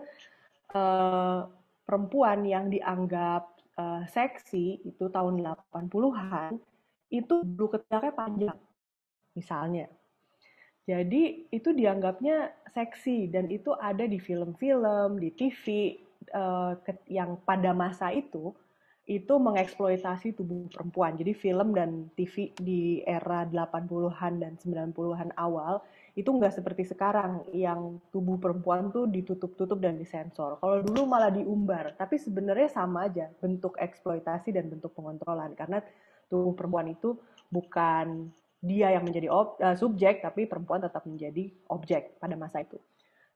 uh, 0.71 1.39
perempuan 1.83 2.47
yang 2.47 2.71
dianggap 2.71 3.51
uh, 3.75 4.07
seksi 4.07 4.87
itu 4.87 5.11
tahun 5.11 5.43
80-an, 5.43 6.55
itu 7.11 7.43
bulu 7.43 7.75
ketiaknya 7.75 8.13
panjang, 8.15 8.59
misalnya. 9.35 9.87
Jadi 10.87 11.51
itu 11.51 11.75
dianggapnya 11.75 12.51
seksi 12.71 13.27
dan 13.27 13.51
itu 13.51 13.75
ada 13.75 14.07
di 14.07 14.15
film-film, 14.23 15.19
di 15.19 15.35
TV 15.35 15.95
eh, 16.31 16.73
yang 17.11 17.35
pada 17.43 17.75
masa 17.75 18.15
itu 18.15 18.55
itu 19.07 19.39
mengeksploitasi 19.39 20.35
tubuh 20.35 20.67
perempuan. 20.67 21.15
Jadi 21.15 21.31
film 21.31 21.71
dan 21.71 22.11
TV 22.11 22.51
di 22.59 22.99
era 23.07 23.47
80-an 23.47 24.33
dan 24.43 24.53
90-an 24.59 25.31
awal 25.39 25.79
itu 26.19 26.27
nggak 26.27 26.59
seperti 26.59 26.83
sekarang 26.83 27.47
yang 27.55 28.03
tubuh 28.11 28.35
perempuan 28.35 28.91
tuh 28.91 29.07
ditutup-tutup 29.07 29.79
dan 29.79 29.95
disensor. 29.95 30.59
Kalau 30.59 30.83
dulu 30.83 31.07
malah 31.07 31.31
diumbar, 31.31 31.95
tapi 31.95 32.19
sebenarnya 32.19 32.67
sama 32.67 33.07
aja 33.07 33.31
bentuk 33.39 33.79
eksploitasi 33.79 34.51
dan 34.51 34.67
bentuk 34.67 34.91
pengontrolan 34.91 35.55
karena 35.55 35.79
tubuh 36.27 36.51
perempuan 36.51 36.91
itu 36.91 37.15
bukan 37.47 38.27
dia 38.59 38.91
yang 38.91 39.07
menjadi 39.07 39.31
ob, 39.31 39.55
uh, 39.63 39.77
subjek 39.77 40.19
tapi 40.19 40.49
perempuan 40.49 40.83
tetap 40.83 41.07
menjadi 41.07 41.47
objek 41.71 42.19
pada 42.19 42.35
masa 42.35 42.65
itu. 42.65 42.75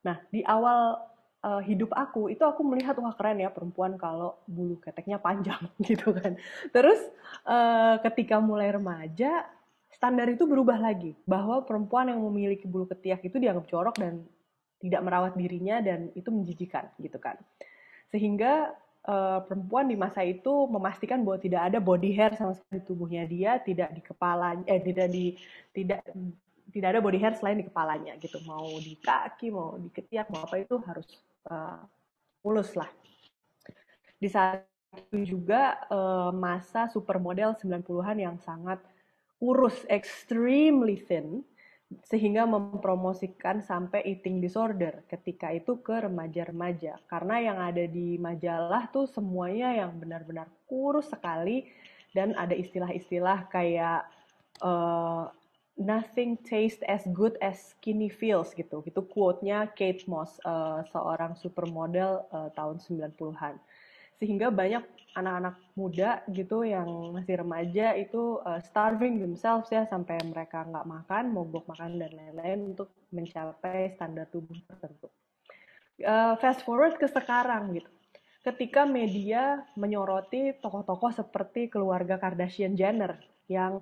Nah, 0.02 0.18
di 0.28 0.42
awal 0.44 0.98
uh, 1.42 1.62
hidup 1.62 1.90
aku 1.92 2.30
itu 2.30 2.42
aku 2.42 2.62
melihat 2.62 2.96
wah 3.02 3.12
keren 3.14 3.42
ya 3.42 3.50
perempuan 3.50 3.98
kalau 3.98 4.38
bulu 4.46 4.78
keteknya 4.78 5.18
panjang 5.18 5.60
gitu 5.88 6.14
kan. 6.14 6.38
Terus 6.70 7.00
uh, 7.46 7.98
ketika 8.02 8.38
mulai 8.38 8.70
remaja 8.72 9.46
standar 9.92 10.26
itu 10.30 10.48
berubah 10.48 10.78
lagi 10.80 11.14
bahwa 11.28 11.62
perempuan 11.62 12.10
yang 12.10 12.22
memiliki 12.22 12.66
bulu 12.66 12.88
ketiak 12.90 13.22
itu 13.22 13.38
dianggap 13.38 13.68
jorok 13.70 13.96
dan 13.98 14.24
tidak 14.82 15.00
merawat 15.06 15.38
dirinya 15.38 15.78
dan 15.78 16.10
itu 16.18 16.26
menjijikan 16.30 16.90
gitu 16.98 17.18
kan. 17.22 17.38
Sehingga 18.10 18.74
uh, 19.06 19.46
perempuan 19.46 19.86
di 19.86 19.94
masa 19.94 20.26
itu 20.26 20.66
memastikan 20.66 21.22
bahwa 21.22 21.38
tidak 21.38 21.70
ada 21.70 21.78
body 21.78 22.10
hair 22.18 22.34
sama 22.34 22.58
sekali 22.58 22.82
di 22.82 22.86
tubuhnya 22.86 23.22
dia, 23.30 23.62
tidak 23.62 23.94
di 23.94 24.02
kepala 24.02 24.58
eh 24.66 24.82
tidak 24.82 25.08
di 25.14 25.38
tidak 25.70 26.02
tidak 26.72 26.88
ada 26.98 27.00
body 27.04 27.18
hair 27.22 27.34
selain 27.38 27.62
di 27.62 27.66
kepalanya 27.70 28.18
gitu. 28.18 28.42
Mau 28.42 28.74
di 28.82 28.98
kaki, 28.98 29.54
mau 29.54 29.78
di 29.78 29.86
ketiak, 29.92 30.26
mau 30.34 30.42
apa 30.42 30.58
itu 30.58 30.82
harus 30.82 31.06
uh, 31.48 31.80
mulus 32.42 32.74
lah. 32.74 32.90
Di 34.18 34.28
saat 34.30 34.66
itu 34.92 35.38
juga 35.38 35.80
uh, 35.88 36.30
masa 36.30 36.86
supermodel 36.92 37.56
90-an 37.56 38.18
yang 38.20 38.36
sangat 38.44 38.78
kurus, 39.40 39.82
extremely 39.88 41.00
thin, 41.00 41.42
sehingga 42.06 42.48
mempromosikan 42.48 43.60
sampai 43.60 44.04
eating 44.06 44.40
disorder 44.40 45.04
ketika 45.08 45.52
itu 45.52 45.80
ke 45.80 46.06
remaja-remaja. 46.06 47.00
Karena 47.08 47.36
yang 47.40 47.58
ada 47.60 47.84
di 47.84 48.16
majalah 48.16 48.88
tuh 48.92 49.08
semuanya 49.08 49.74
yang 49.76 49.96
benar-benar 49.98 50.48
kurus 50.68 51.10
sekali 51.10 51.68
dan 52.12 52.36
ada 52.36 52.52
istilah-istilah 52.52 53.48
kayak 53.48 54.08
uh, 54.64 55.28
nothing 55.76 56.36
tastes 56.44 56.84
as 56.84 57.02
good 57.16 57.40
as 57.40 57.72
skinny 57.76 58.12
feels 58.12 58.52
gitu. 58.52 58.84
Itu 58.84 59.04
quote-nya 59.08 59.72
Kate 59.72 60.04
Moss, 60.04 60.36
uh, 60.44 60.84
seorang 60.92 61.36
supermodel 61.40 62.28
uh, 62.28 62.52
tahun 62.52 62.78
90-an. 62.80 63.56
Sehingga 64.20 64.52
banyak 64.52 64.84
anak-anak 65.12 65.56
muda 65.76 66.24
gitu 66.32 66.64
yang 66.64 67.12
masih 67.12 67.44
remaja 67.44 67.92
itu 67.96 68.40
uh, 68.44 68.60
starving 68.64 69.20
themselves 69.20 69.68
ya 69.68 69.84
sampai 69.88 70.16
mereka 70.24 70.64
nggak 70.64 70.88
makan, 70.88 71.24
mogok 71.32 71.68
makan 71.68 72.00
dan 72.00 72.12
lain-lain 72.12 72.76
untuk 72.76 72.88
mencapai 73.12 73.92
standar 73.96 74.28
tubuh 74.32 74.56
tertentu. 74.68 75.08
Uh, 76.00 76.34
fast 76.40 76.64
forward 76.64 76.96
ke 76.96 77.08
sekarang 77.08 77.76
gitu. 77.76 77.90
Ketika 78.42 78.82
media 78.82 79.62
menyoroti 79.78 80.58
tokoh-tokoh 80.58 81.14
seperti 81.14 81.70
keluarga 81.70 82.18
Kardashian 82.18 82.74
Jenner 82.74 83.14
yang 83.46 83.78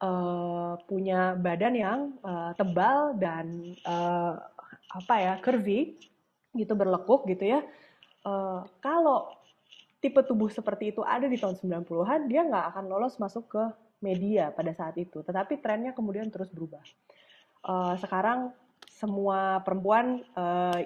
uh, 0.00 0.76
punya 0.84 1.36
badan 1.36 1.74
yang 1.76 2.00
uh, 2.20 2.52
tebal 2.56 3.16
dan 3.16 3.76
uh, 3.84 4.36
apa 4.92 5.14
ya 5.20 5.32
curvy 5.40 5.96
gitu 6.56 6.72
berlekuk 6.72 7.28
gitu 7.28 7.56
ya. 7.56 7.60
Uh, 8.26 8.64
kalau 8.82 9.32
tipe 10.02 10.18
tubuh 10.24 10.50
seperti 10.50 10.92
itu 10.92 11.00
ada 11.04 11.26
di 11.28 11.38
tahun 11.38 11.56
90-an 11.56 12.20
dia 12.28 12.42
nggak 12.44 12.66
akan 12.74 12.84
lolos 12.90 13.16
masuk 13.16 13.48
ke 13.48 13.62
media 14.04 14.52
pada 14.52 14.72
saat 14.76 14.96
itu. 15.00 15.24
Tetapi 15.24 15.60
trennya 15.60 15.96
kemudian 15.96 16.28
terus 16.28 16.52
berubah. 16.52 16.82
Uh, 17.66 17.94
sekarang 17.98 18.52
semua 18.92 19.60
perempuan 19.60 20.24
uh, 20.36 20.80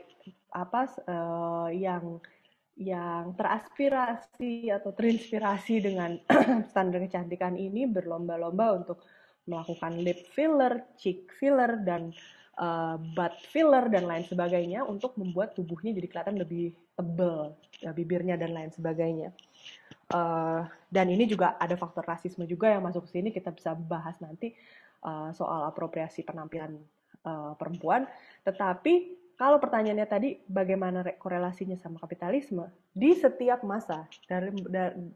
apa 0.50 0.80
uh, 1.06 1.68
yang 1.70 2.18
yang 2.80 3.36
teraspirasi 3.36 4.72
atau 4.72 4.96
terinspirasi 4.96 5.84
dengan 5.84 6.16
standar 6.72 7.04
kecantikan 7.04 7.52
ini 7.52 7.84
berlomba-lomba 7.84 8.80
untuk 8.80 9.04
melakukan 9.44 10.00
lip 10.00 10.24
filler, 10.32 10.88
cheek 10.96 11.28
filler, 11.36 11.84
dan 11.84 12.08
uh, 12.56 12.96
butt 13.12 13.36
filler 13.52 13.92
dan 13.92 14.08
lain 14.08 14.24
sebagainya 14.24 14.88
untuk 14.88 15.12
membuat 15.20 15.52
tubuhnya 15.52 15.92
jadi 15.92 16.08
kelihatan 16.08 16.40
lebih 16.40 16.72
tebal, 16.96 17.52
ya, 17.84 17.92
bibirnya 17.92 18.40
dan 18.40 18.56
lain 18.56 18.72
sebagainya. 18.72 19.36
Uh, 20.10 20.64
dan 20.88 21.12
ini 21.12 21.28
juga 21.28 21.60
ada 21.60 21.76
faktor 21.76 22.02
rasisme 22.08 22.48
juga 22.48 22.72
yang 22.72 22.82
masuk 22.82 23.06
ke 23.06 23.20
sini 23.20 23.28
kita 23.30 23.52
bisa 23.54 23.76
bahas 23.76 24.16
nanti 24.24 24.56
uh, 25.04 25.30
soal 25.36 25.68
apropriasi 25.68 26.24
penampilan 26.24 26.80
uh, 27.28 27.52
perempuan. 27.60 28.08
Tetapi 28.40 29.19
kalau 29.40 29.56
pertanyaannya 29.56 30.04
tadi 30.04 30.28
bagaimana 30.44 31.00
korelasinya 31.16 31.80
sama 31.80 31.96
kapitalisme, 31.96 32.68
di 32.92 33.16
setiap 33.16 33.64
masa 33.64 34.04
dari 34.28 34.52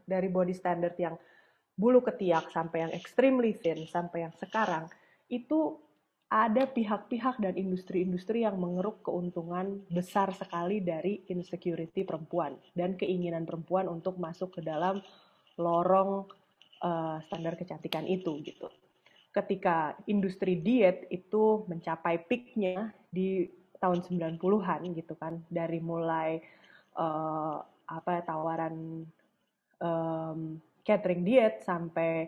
dari 0.01 0.27
body 0.33 0.49
standard 0.49 0.97
yang 0.97 1.13
bulu 1.77 2.01
ketiak 2.01 2.49
sampai 2.49 2.89
yang 2.89 2.91
extremely 2.97 3.53
thin 3.53 3.85
sampai 3.85 4.25
yang 4.25 4.33
sekarang 4.33 4.89
itu 5.29 5.77
ada 6.25 6.65
pihak-pihak 6.65 7.37
dan 7.37 7.53
industri-industri 7.53 8.49
yang 8.49 8.57
mengeruk 8.57 9.05
keuntungan 9.05 9.85
besar 9.93 10.33
sekali 10.33 10.81
dari 10.81 11.21
insecurity 11.29 12.01
perempuan 12.01 12.57
dan 12.73 12.97
keinginan 12.97 13.45
perempuan 13.45 13.85
untuk 13.85 14.17
masuk 14.17 14.57
ke 14.57 14.61
dalam 14.65 15.05
lorong 15.61 16.25
uh, 16.81 17.21
standar 17.29 17.53
kecantikan 17.53 18.09
itu 18.09 18.41
gitu. 18.41 18.73
ketika 19.35 19.93
industri 20.09 20.57
diet 20.57 21.05
itu 21.11 21.67
mencapai 21.69 22.23
peaknya 22.25 22.95
di 23.11 23.45
tahun 23.85 24.01
90-an 24.01 24.81
gitu 24.97 25.13
kan 25.13 25.45
dari 25.45 25.77
mulai 25.77 26.41
uh, 26.97 27.61
apa 27.85 28.25
tawaran 28.25 29.05
um, 29.77 30.57
catering 30.81 31.21
diet 31.21 31.61
sampai 31.61 32.25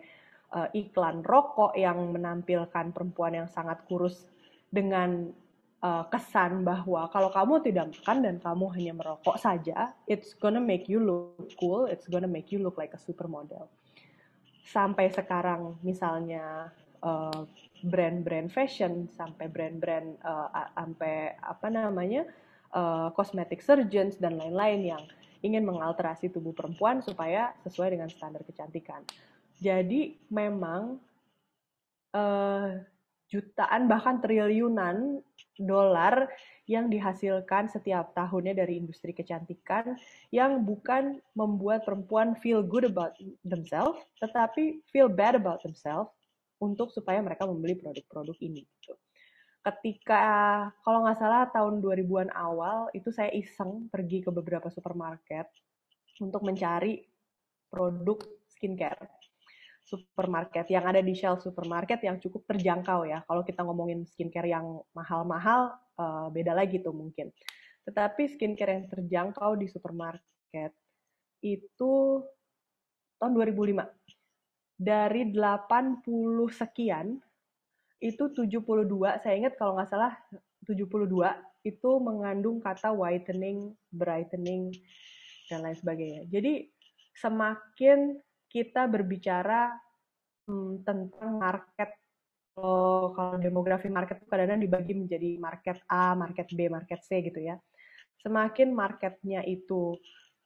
uh, 0.54 0.70
iklan 0.70 1.26
rokok 1.26 1.74
yang 1.74 2.14
menampilkan 2.14 2.94
perempuan 2.94 3.42
yang 3.42 3.48
sangat 3.50 3.82
kurus 3.90 4.30
dengan 4.70 5.34
uh, 5.82 6.04
kesan 6.06 6.62
bahwa 6.62 7.10
kalau 7.10 7.30
kamu 7.34 7.64
tidak 7.66 7.90
makan 7.90 8.18
dan 8.22 8.36
kamu 8.38 8.66
hanya 8.78 8.92
merokok 8.94 9.36
saja, 9.38 9.94
it's 10.06 10.34
gonna 10.38 10.62
make 10.62 10.86
you 10.86 11.02
look 11.02 11.50
cool, 11.58 11.90
it's 11.90 12.06
gonna 12.06 12.30
make 12.30 12.54
you 12.54 12.62
look 12.62 12.78
like 12.78 12.94
a 12.94 13.00
supermodel. 13.00 13.66
Sampai 14.68 15.08
sekarang 15.08 15.80
misalnya 15.80 16.68
eh, 17.00 17.40
brand-brand 17.86 18.50
fashion 18.50 19.06
sampai 19.14 19.46
brand-brand 19.46 20.18
uh, 20.26 20.50
sampai 20.74 21.38
apa 21.38 21.66
namanya 21.70 22.26
uh, 22.74 23.14
cosmetic 23.14 23.62
surgeons 23.62 24.18
dan 24.18 24.34
lain-lain 24.34 24.96
yang 24.96 25.02
ingin 25.46 25.62
mengalterasi 25.62 26.34
tubuh 26.34 26.50
perempuan 26.50 26.98
supaya 26.98 27.54
sesuai 27.62 27.94
dengan 27.94 28.10
standar 28.10 28.42
kecantikan. 28.42 29.06
Jadi 29.62 30.18
memang 30.30 30.98
uh, 32.14 32.82
jutaan 33.30 33.86
bahkan 33.86 34.18
triliunan 34.18 35.22
dolar 35.58 36.30
yang 36.70 36.90
dihasilkan 36.90 37.70
setiap 37.70 38.14
tahunnya 38.14 38.62
dari 38.62 38.78
industri 38.78 39.14
kecantikan 39.14 39.98
yang 40.30 40.62
bukan 40.62 41.18
membuat 41.34 41.82
perempuan 41.86 42.38
feel 42.38 42.62
good 42.62 42.86
about 42.86 43.14
themselves, 43.46 43.98
tetapi 44.22 44.82
feel 44.90 45.10
bad 45.10 45.34
about 45.34 45.62
themselves 45.62 46.10
untuk 46.58 46.90
supaya 46.90 47.22
mereka 47.22 47.46
membeli 47.46 47.78
produk-produk 47.78 48.36
ini. 48.42 48.66
Gitu. 48.66 48.94
Ketika 49.62 50.24
kalau 50.82 51.04
nggak 51.04 51.18
salah 51.18 51.50
tahun 51.50 51.82
2000-an 51.82 52.30
awal 52.34 52.88
itu 52.94 53.10
saya 53.10 53.30
iseng 53.34 53.90
pergi 53.90 54.22
ke 54.22 54.30
beberapa 54.30 54.70
supermarket 54.70 55.50
untuk 56.22 56.42
mencari 56.46 57.02
produk 57.68 58.18
skincare 58.48 59.18
supermarket 59.88 60.68
yang 60.68 60.84
ada 60.84 61.00
di 61.00 61.16
shelf 61.16 61.40
supermarket 61.40 62.04
yang 62.04 62.20
cukup 62.20 62.44
terjangkau 62.44 63.08
ya. 63.08 63.24
Kalau 63.24 63.40
kita 63.40 63.64
ngomongin 63.64 64.04
skincare 64.04 64.52
yang 64.52 64.84
mahal-mahal, 64.92 65.72
uh, 65.96 66.28
beda 66.28 66.52
lagi 66.52 66.84
tuh 66.84 66.92
mungkin. 66.92 67.32
Tetapi 67.88 68.36
skincare 68.36 68.76
yang 68.76 68.86
terjangkau 68.92 69.56
di 69.56 69.64
supermarket 69.72 70.76
itu 71.40 72.20
tahun 73.16 73.32
2005 73.32 73.80
dari 74.78 75.26
80 75.34 76.06
sekian 76.54 77.18
itu 77.98 78.30
72 78.30 78.86
saya 79.18 79.34
ingat 79.34 79.58
kalau 79.58 79.74
nggak 79.74 79.90
salah 79.90 80.14
72 80.62 81.10
itu 81.66 81.90
mengandung 81.98 82.62
kata 82.62 82.94
whitening, 82.94 83.74
brightening 83.90 84.70
dan 85.50 85.66
lain 85.66 85.74
sebagainya. 85.74 86.22
Jadi 86.30 86.70
semakin 87.18 88.14
kita 88.46 88.86
berbicara 88.86 89.74
hmm, 90.46 90.86
tentang 90.86 91.42
market 91.42 91.90
kalau, 92.58 93.14
kalau 93.14 93.34
demografi 93.38 93.86
market 93.86 94.18
itu 94.18 94.26
kadang-kadang 94.26 94.62
dibagi 94.62 94.94
menjadi 94.94 95.30
market 95.38 95.78
A, 95.86 96.14
market 96.18 96.50
B, 96.54 96.66
market 96.66 97.02
C 97.06 97.22
gitu 97.22 97.38
ya. 97.38 97.54
Semakin 98.18 98.74
marketnya 98.74 99.46
itu 99.46 99.94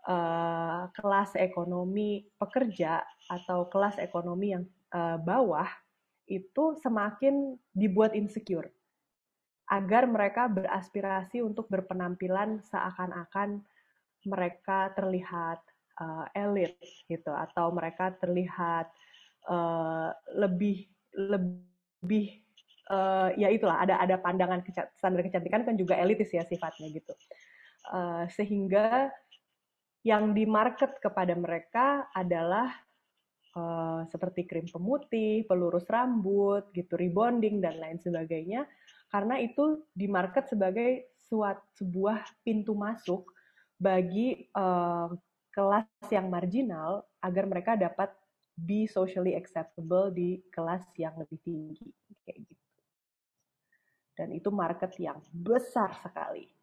uh, 0.07 0.91
kelas 0.95 1.39
ekonomi 1.39 2.27
pekerja 2.39 3.03
atau 3.31 3.67
kelas 3.71 3.99
ekonomi 4.03 4.55
yang 4.55 4.65
uh, 4.95 5.19
bawah 5.19 5.69
itu 6.27 6.79
semakin 6.81 7.59
dibuat 7.75 8.15
insecure 8.15 8.71
agar 9.71 10.05
mereka 10.05 10.53
beraspirasi 10.53 11.41
untuk 11.41 11.67
berpenampilan 11.73 12.61
seakan-akan 12.67 13.65
mereka 14.29 14.93
terlihat 14.95 15.59
uh, 15.99 16.27
elit 16.37 16.77
gitu 17.09 17.33
atau 17.33 17.73
mereka 17.75 18.15
terlihat 18.21 18.87
uh, 19.49 20.13
lebih 20.37 20.87
lebih 21.17 22.43
uh, 22.93 23.33
ya 23.35 23.49
itulah 23.51 23.83
ada 23.83 23.99
ada 23.99 24.17
pandangan 24.21 24.63
standar 24.97 25.25
kecantikan 25.25 25.65
kan 25.67 25.75
juga 25.75 25.99
elitis 25.99 26.31
ya 26.31 26.45
sifatnya 26.47 26.93
gitu. 26.93 27.13
Uh, 27.91 28.31
sehingga 28.31 29.11
yang 30.03 30.35
di 30.35 30.43
market 30.47 30.99
kepada 30.99 31.35
mereka 31.39 32.11
adalah 32.11 32.75
uh, 33.55 34.03
seperti 34.11 34.47
krim 34.51 34.67
pemutih, 34.67 35.47
pelurus 35.47 35.87
rambut, 35.87 36.71
gitu, 36.75 36.99
rebonding 36.99 37.63
dan 37.63 37.79
lain 37.79 38.03
sebagainya, 38.03 38.67
karena 39.07 39.39
itu 39.39 39.87
di 39.95 40.11
market 40.11 40.51
sebagai 40.51 41.15
suat, 41.31 41.59
sebuah 41.79 42.43
pintu 42.43 42.75
masuk 42.75 43.31
bagi 43.79 44.51
uh, 44.59 45.11
kelas 45.55 45.87
yang 46.11 46.27
marginal 46.33 47.07
agar 47.23 47.47
mereka 47.47 47.79
dapat 47.79 48.11
be 48.59 48.91
socially 48.91 49.39
acceptable 49.39 50.11
di 50.11 50.43
kelas 50.51 50.83
yang 50.99 51.15
lebih 51.15 51.39
tinggi, 51.47 51.87
kayak 52.27 52.43
gitu. 52.43 52.67
Dan 54.13 54.29
itu 54.35 54.51
market 54.53 54.93
yang 55.01 55.23
besar 55.33 55.95
sekali 56.05 56.62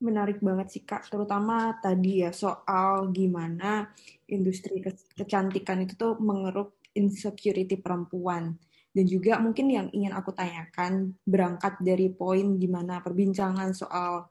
menarik 0.00 0.44
banget 0.44 0.68
sih 0.76 0.82
Kak, 0.84 1.08
terutama 1.08 1.76
tadi 1.80 2.20
ya 2.20 2.30
soal 2.32 3.08
gimana 3.12 3.88
industri 4.28 4.84
kecantikan 5.16 5.84
itu 5.84 5.96
tuh 5.96 6.20
mengeruk 6.20 6.80
insecurity 6.92 7.80
perempuan. 7.80 8.56
Dan 8.96 9.04
juga 9.04 9.36
mungkin 9.36 9.68
yang 9.68 9.88
ingin 9.92 10.16
aku 10.16 10.32
tanyakan 10.32 11.12
berangkat 11.28 11.76
dari 11.84 12.08
poin 12.08 12.56
gimana 12.56 13.04
perbincangan 13.04 13.76
soal 13.76 14.24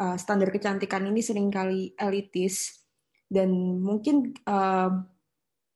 uh, 0.00 0.16
standar 0.16 0.48
kecantikan 0.48 1.04
ini 1.04 1.20
sering 1.20 1.52
kali 1.52 1.92
elitis 2.00 2.80
dan 3.28 3.52
mungkin 3.80 4.32
uh, 4.48 4.88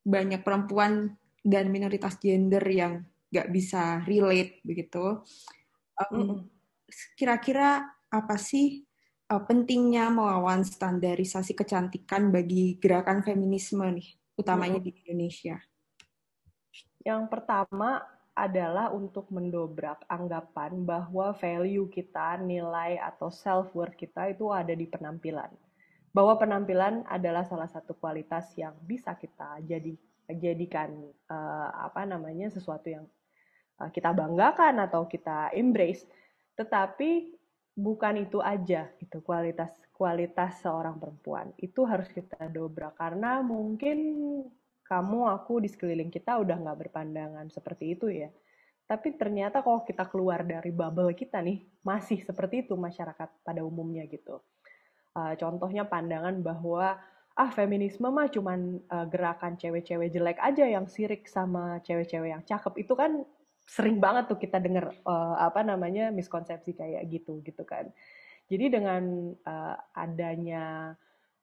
banyak 0.04 0.40
perempuan 0.40 1.12
dan 1.44 1.68
minoritas 1.68 2.16
gender 2.16 2.64
yang 2.64 3.04
gak 3.28 3.52
bisa 3.52 4.00
relate 4.08 4.64
begitu. 4.64 5.20
Um, 6.00 6.48
kira-kira 7.12 7.84
apa 8.08 8.36
sih 8.40 8.88
uh, 9.30 9.42
pentingnya 9.44 10.12
melawan 10.12 10.64
standarisasi 10.64 11.56
kecantikan 11.56 12.28
bagi 12.28 12.76
gerakan 12.76 13.24
feminisme 13.24 13.84
nih, 13.88 14.08
utamanya 14.36 14.80
di 14.80 14.92
Indonesia? 15.04 15.56
Yang 17.04 17.28
pertama 17.28 18.00
adalah 18.34 18.90
untuk 18.90 19.30
mendobrak 19.30 20.02
anggapan 20.10 20.82
bahwa 20.82 21.30
value 21.38 21.86
kita, 21.86 22.40
nilai 22.42 22.98
atau 22.98 23.30
self 23.30 23.70
worth 23.76 23.94
kita 23.94 24.34
itu 24.34 24.50
ada 24.50 24.74
di 24.74 24.90
penampilan. 24.90 25.52
Bahwa 26.10 26.34
penampilan 26.38 27.06
adalah 27.06 27.46
salah 27.46 27.70
satu 27.70 27.94
kualitas 27.94 28.50
yang 28.58 28.74
bisa 28.82 29.14
kita 29.14 29.62
jadi 29.62 29.94
jadikan 30.24 30.90
uh, 31.28 31.68
apa 31.84 32.08
namanya 32.08 32.48
sesuatu 32.48 32.88
yang 32.88 33.04
uh, 33.78 33.90
kita 33.92 34.10
banggakan 34.10 34.82
atau 34.82 35.06
kita 35.06 35.54
embrace. 35.54 36.06
Tetapi 36.58 37.43
bukan 37.74 38.22
itu 38.22 38.38
aja 38.38 38.86
gitu 39.02 39.18
kualitas 39.20 39.74
kualitas 39.94 40.58
seorang 40.62 40.98
perempuan. 40.98 41.54
Itu 41.58 41.86
harus 41.86 42.10
kita 42.10 42.50
dobrak 42.50 42.98
karena 42.98 43.42
mungkin 43.42 43.98
kamu 44.84 45.20
aku 45.30 45.62
di 45.62 45.68
sekeliling 45.70 46.10
kita 46.10 46.38
udah 46.42 46.56
nggak 46.60 46.78
berpandangan 46.86 47.46
seperti 47.50 47.94
itu 47.94 48.10
ya. 48.10 48.30
Tapi 48.84 49.16
ternyata 49.16 49.64
kalau 49.64 49.80
kita 49.86 50.04
keluar 50.10 50.44
dari 50.44 50.68
bubble 50.68 51.16
kita 51.16 51.40
nih 51.40 51.64
masih 51.86 52.20
seperti 52.20 52.68
itu 52.68 52.76
masyarakat 52.76 53.40
pada 53.40 53.60
umumnya 53.64 54.04
gitu. 54.10 54.44
Uh, 55.14 55.32
contohnya 55.38 55.86
pandangan 55.86 56.42
bahwa 56.42 56.98
ah 57.34 57.50
feminisme 57.50 58.06
mah 58.10 58.28
cuman 58.28 58.82
uh, 58.92 59.06
gerakan 59.08 59.56
cewek-cewek 59.56 60.12
jelek 60.12 60.38
aja 60.38 60.68
yang 60.68 60.86
sirik 60.86 61.24
sama 61.30 61.80
cewek-cewek 61.80 62.30
yang 62.34 62.44
cakep. 62.44 62.74
Itu 62.82 62.92
kan 62.92 63.24
sering 63.64 63.96
banget 63.96 64.28
tuh 64.28 64.38
kita 64.38 64.60
dengar 64.60 64.92
uh, 65.08 65.36
apa 65.40 65.64
namanya 65.64 66.12
miskonsepsi 66.12 66.76
kayak 66.76 67.04
gitu 67.08 67.40
gitu 67.40 67.64
kan. 67.64 67.88
Jadi 68.44 68.76
dengan 68.76 69.32
uh, 69.48 69.76
adanya 69.96 70.92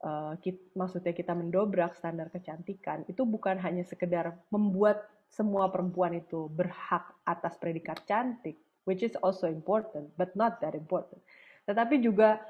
uh, 0.06 0.38
kit, 0.38 0.70
maksudnya 0.78 1.18
kita 1.18 1.34
mendobrak 1.34 1.98
standar 1.98 2.30
kecantikan 2.30 3.02
itu 3.10 3.26
bukan 3.26 3.58
hanya 3.58 3.82
sekedar 3.82 4.38
membuat 4.54 5.02
semua 5.34 5.72
perempuan 5.74 6.14
itu 6.14 6.46
berhak 6.52 7.10
atas 7.26 7.58
predikat 7.58 8.06
cantik, 8.06 8.62
which 8.86 9.02
is 9.02 9.18
also 9.26 9.50
important, 9.50 10.14
but 10.14 10.30
not 10.38 10.62
that 10.62 10.78
important. 10.78 11.18
Tetapi 11.66 12.04
juga 12.04 12.46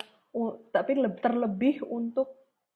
tapi 0.71 0.95
terlebih 1.19 1.84
untuk 1.88 2.31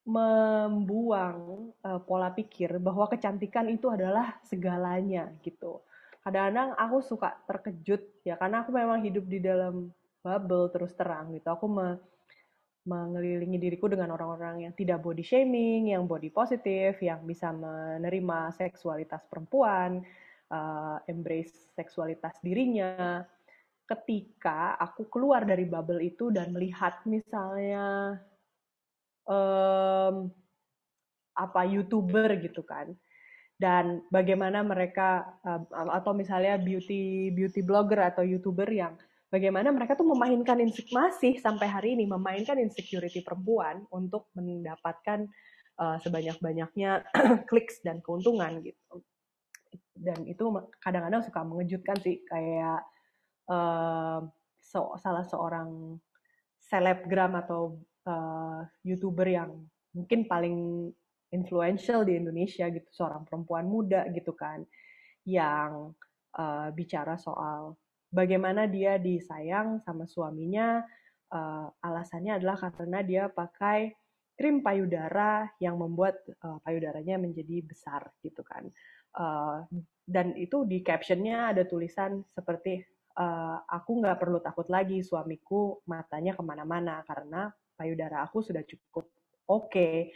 membuang 0.05 1.71
uh, 1.81 1.99
pola 2.05 2.29
pikir 2.29 2.77
bahwa 2.77 3.09
kecantikan 3.09 3.65
itu 3.71 3.89
adalah 3.89 4.37
segalanya 4.45 5.33
gitu 5.41 5.81
kadang-kadang 6.25 6.73
aku 6.73 6.97
suka 7.05 7.37
terkejut 7.45 8.01
ya 8.25 8.33
karena 8.41 8.65
aku 8.65 8.73
memang 8.73 9.05
hidup 9.05 9.29
di 9.29 9.37
dalam 9.37 9.93
bubble 10.25 10.73
terus 10.73 10.97
terang 10.97 11.29
gitu 11.37 11.45
aku 11.53 11.69
me, 11.69 12.01
mengelilingi 12.85 13.57
diriku 13.57 13.89
dengan 13.89 14.13
orang-orang 14.13 14.69
yang 14.69 14.73
tidak 14.77 15.01
body 15.01 15.25
shaming, 15.25 15.89
yang 15.93 16.05
body 16.05 16.29
positif, 16.29 17.01
yang 17.01 17.25
bisa 17.25 17.49
menerima 17.49 18.53
seksualitas 18.53 19.25
perempuan, 19.25 20.05
uh, 20.53 21.01
embrace 21.09 21.73
seksualitas 21.73 22.37
dirinya. 22.45 23.25
Ketika 23.85 24.77
aku 24.77 25.09
keluar 25.09 25.45
dari 25.45 25.65
bubble 25.65 26.01
itu 26.01 26.29
dan 26.29 26.53
melihat 26.53 27.01
misalnya 27.09 28.17
um, 29.25 30.29
apa 31.37 31.61
youtuber 31.65 32.37
gitu 32.37 32.61
kan, 32.65 32.93
dan 33.55 34.03
bagaimana 34.11 34.59
mereka 34.67 35.23
uh, 35.47 35.63
atau 35.95 36.11
misalnya 36.11 36.59
beauty 36.59 37.31
beauty 37.31 37.63
blogger 37.63 38.03
atau 38.03 38.27
youtuber 38.27 38.67
yang 38.67 38.99
bagaimana 39.31 39.71
mereka 39.71 39.95
tuh 39.95 40.07
memainkan 40.07 40.59
masih 40.91 41.39
sampai 41.39 41.67
hari 41.67 41.95
ini 41.95 42.03
memainkan 42.03 42.59
insecurity 42.59 43.23
perempuan 43.23 43.87
untuk 43.91 44.27
mendapatkan 44.35 45.27
uh, 45.79 45.97
sebanyak-banyaknya 46.03 47.03
kliks 47.49 47.79
dan 47.83 48.03
keuntungan 48.03 48.59
gitu. 48.63 49.03
Dan 49.95 50.27
itu 50.27 50.43
kadang-kadang 50.83 51.23
suka 51.23 51.39
mengejutkan 51.47 51.95
sih 52.03 52.23
kayak 52.27 52.83
uh, 53.47 54.19
so, 54.59 54.99
salah 54.99 55.23
seorang 55.23 55.95
selebgram 56.59 57.39
atau 57.39 57.79
uh, 58.03 58.67
youtuber 58.83 59.27
yang 59.27 59.63
mungkin 59.95 60.27
paling 60.27 60.91
influential 61.35 62.07
di 62.07 62.15
Indonesia 62.15 62.71
gitu 62.71 62.87
seorang 62.95 63.27
perempuan 63.27 63.67
muda 63.67 64.07
gitu 64.15 64.31
kan 64.31 64.63
yang 65.27 65.91
uh, 66.39 66.71
bicara 66.71 67.19
soal 67.19 67.75
bagaimana 68.07 68.71
dia 68.71 68.95
disayang 68.95 69.83
sama 69.83 70.07
suaminya 70.07 70.79
uh, 71.35 71.67
alasannya 71.83 72.39
adalah 72.39 72.71
karena 72.71 72.99
dia 73.03 73.23
pakai 73.27 73.91
krim 74.35 74.63
payudara 74.63 75.51
yang 75.59 75.75
membuat 75.75 76.23
uh, 76.43 76.59
payudaranya 76.63 77.19
menjadi 77.19 77.63
besar 77.63 78.07
gitu 78.23 78.43
kan 78.47 78.71
uh, 79.19 79.67
dan 80.05 80.31
itu 80.39 80.63
di 80.63 80.79
captionnya 80.85 81.51
ada 81.55 81.67
tulisan 81.67 82.23
seperti 82.31 82.83
uh, 83.17 83.63
aku 83.65 84.03
nggak 84.03 84.19
perlu 84.19 84.39
takut 84.43 84.67
lagi 84.69 85.01
suamiku 85.01 85.81
matanya 85.87 86.35
ke 86.35 86.43
mana-mana 86.43 87.01
karena 87.07 87.49
payudara 87.75 88.23
aku 88.27 88.43
sudah 88.43 88.61
cukup 88.63 89.07
oke 89.49 89.71
okay. 89.71 90.11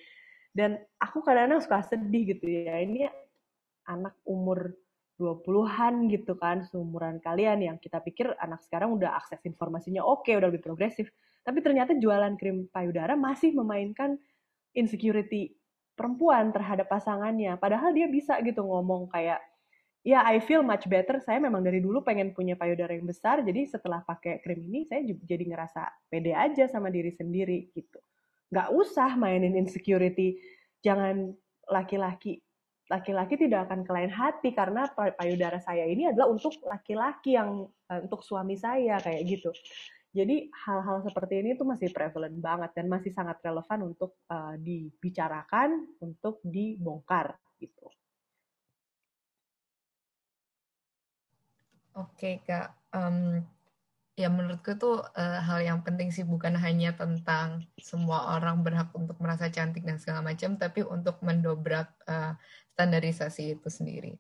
Dan 0.54 0.82
aku 0.98 1.22
kadang-kadang 1.22 1.62
suka 1.62 1.86
sedih 1.86 2.36
gitu 2.36 2.46
ya 2.50 2.82
ini 2.82 3.06
anak 3.90 4.14
umur 4.26 4.74
20-an 5.20 6.08
gitu 6.08 6.40
kan, 6.40 6.64
seumuran 6.64 7.20
kalian 7.20 7.60
yang 7.60 7.76
kita 7.76 8.00
pikir 8.00 8.32
anak 8.40 8.64
sekarang 8.64 8.96
udah 8.96 9.20
akses 9.20 9.44
informasinya 9.44 10.00
oke, 10.00 10.24
okay, 10.24 10.40
udah 10.40 10.48
lebih 10.48 10.64
progresif. 10.64 11.12
Tapi 11.44 11.60
ternyata 11.60 11.92
jualan 12.00 12.40
krim 12.40 12.72
payudara 12.72 13.20
masih 13.20 13.52
memainkan 13.52 14.16
insecurity 14.72 15.52
perempuan 16.00 16.56
terhadap 16.56 16.88
pasangannya. 16.88 17.60
Padahal 17.60 17.92
dia 17.92 18.08
bisa 18.08 18.40
gitu 18.40 18.64
ngomong 18.64 19.12
kayak, 19.12 19.44
ya 20.08 20.24
I 20.24 20.40
feel 20.40 20.64
much 20.64 20.88
better, 20.88 21.20
saya 21.20 21.44
memang 21.44 21.68
dari 21.68 21.84
dulu 21.84 22.00
pengen 22.00 22.32
punya 22.32 22.56
payudara 22.56 22.96
yang 22.96 23.04
besar, 23.04 23.44
jadi 23.44 23.68
setelah 23.68 24.00
pakai 24.08 24.40
krim 24.40 24.64
ini 24.72 24.88
saya 24.88 25.04
jadi 25.04 25.44
ngerasa 25.44 26.08
pede 26.08 26.32
aja 26.32 26.72
sama 26.72 26.88
diri 26.88 27.12
sendiri 27.12 27.76
gitu. 27.76 28.00
Gak 28.50 28.70
usah 28.74 29.14
mainin 29.14 29.54
insecurity, 29.54 30.42
jangan 30.82 31.34
laki-laki 31.70 32.42
laki-laki 32.90 33.38
tidak 33.38 33.70
akan 33.70 33.86
ke 33.86 33.92
lain 33.94 34.10
hati 34.10 34.50
karena 34.50 34.90
payudara 34.90 35.62
saya 35.62 35.86
ini 35.86 36.10
adalah 36.10 36.34
untuk 36.34 36.58
laki-laki 36.66 37.38
yang 37.38 37.70
uh, 37.70 38.00
untuk 38.02 38.26
suami 38.26 38.58
saya 38.58 38.98
kayak 38.98 39.22
gitu. 39.30 39.54
Jadi 40.10 40.50
hal-hal 40.66 41.06
seperti 41.06 41.38
ini 41.38 41.54
tuh 41.54 41.70
masih 41.70 41.94
prevalent 41.94 42.34
banget 42.42 42.74
dan 42.74 42.90
masih 42.90 43.14
sangat 43.14 43.38
relevan 43.46 43.94
untuk 43.94 44.18
uh, 44.34 44.58
dibicarakan, 44.58 45.86
untuk 46.02 46.42
dibongkar 46.42 47.38
gitu. 47.62 47.86
Oke 51.94 52.42
kak, 52.42 52.74
um, 52.90 53.46
ya 54.20 54.28
menurutku 54.28 54.76
tuh 54.76 55.00
uh, 55.16 55.40
hal 55.40 55.64
yang 55.64 55.80
penting 55.80 56.12
sih 56.12 56.28
bukan 56.28 56.52
hanya 56.60 56.92
tentang 56.92 57.64
semua 57.80 58.36
orang 58.36 58.60
berhak 58.60 58.92
untuk 58.92 59.16
merasa 59.24 59.48
cantik 59.48 59.88
dan 59.88 59.96
segala 59.96 60.20
macam, 60.20 60.60
tapi 60.60 60.84
untuk 60.84 61.24
mendobrak 61.24 61.88
uh, 62.04 62.36
standarisasi 62.76 63.56
itu 63.56 63.72
sendiri. 63.72 64.20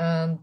Um, 0.00 0.40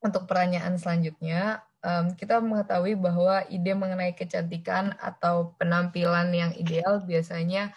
untuk 0.00 0.24
pertanyaan 0.24 0.80
selanjutnya, 0.80 1.60
um, 1.84 2.16
kita 2.16 2.40
mengetahui 2.40 2.96
bahwa 2.96 3.44
ide 3.52 3.76
mengenai 3.76 4.16
kecantikan 4.16 4.96
atau 4.96 5.52
penampilan 5.60 6.32
yang 6.32 6.56
ideal 6.56 7.04
biasanya 7.04 7.76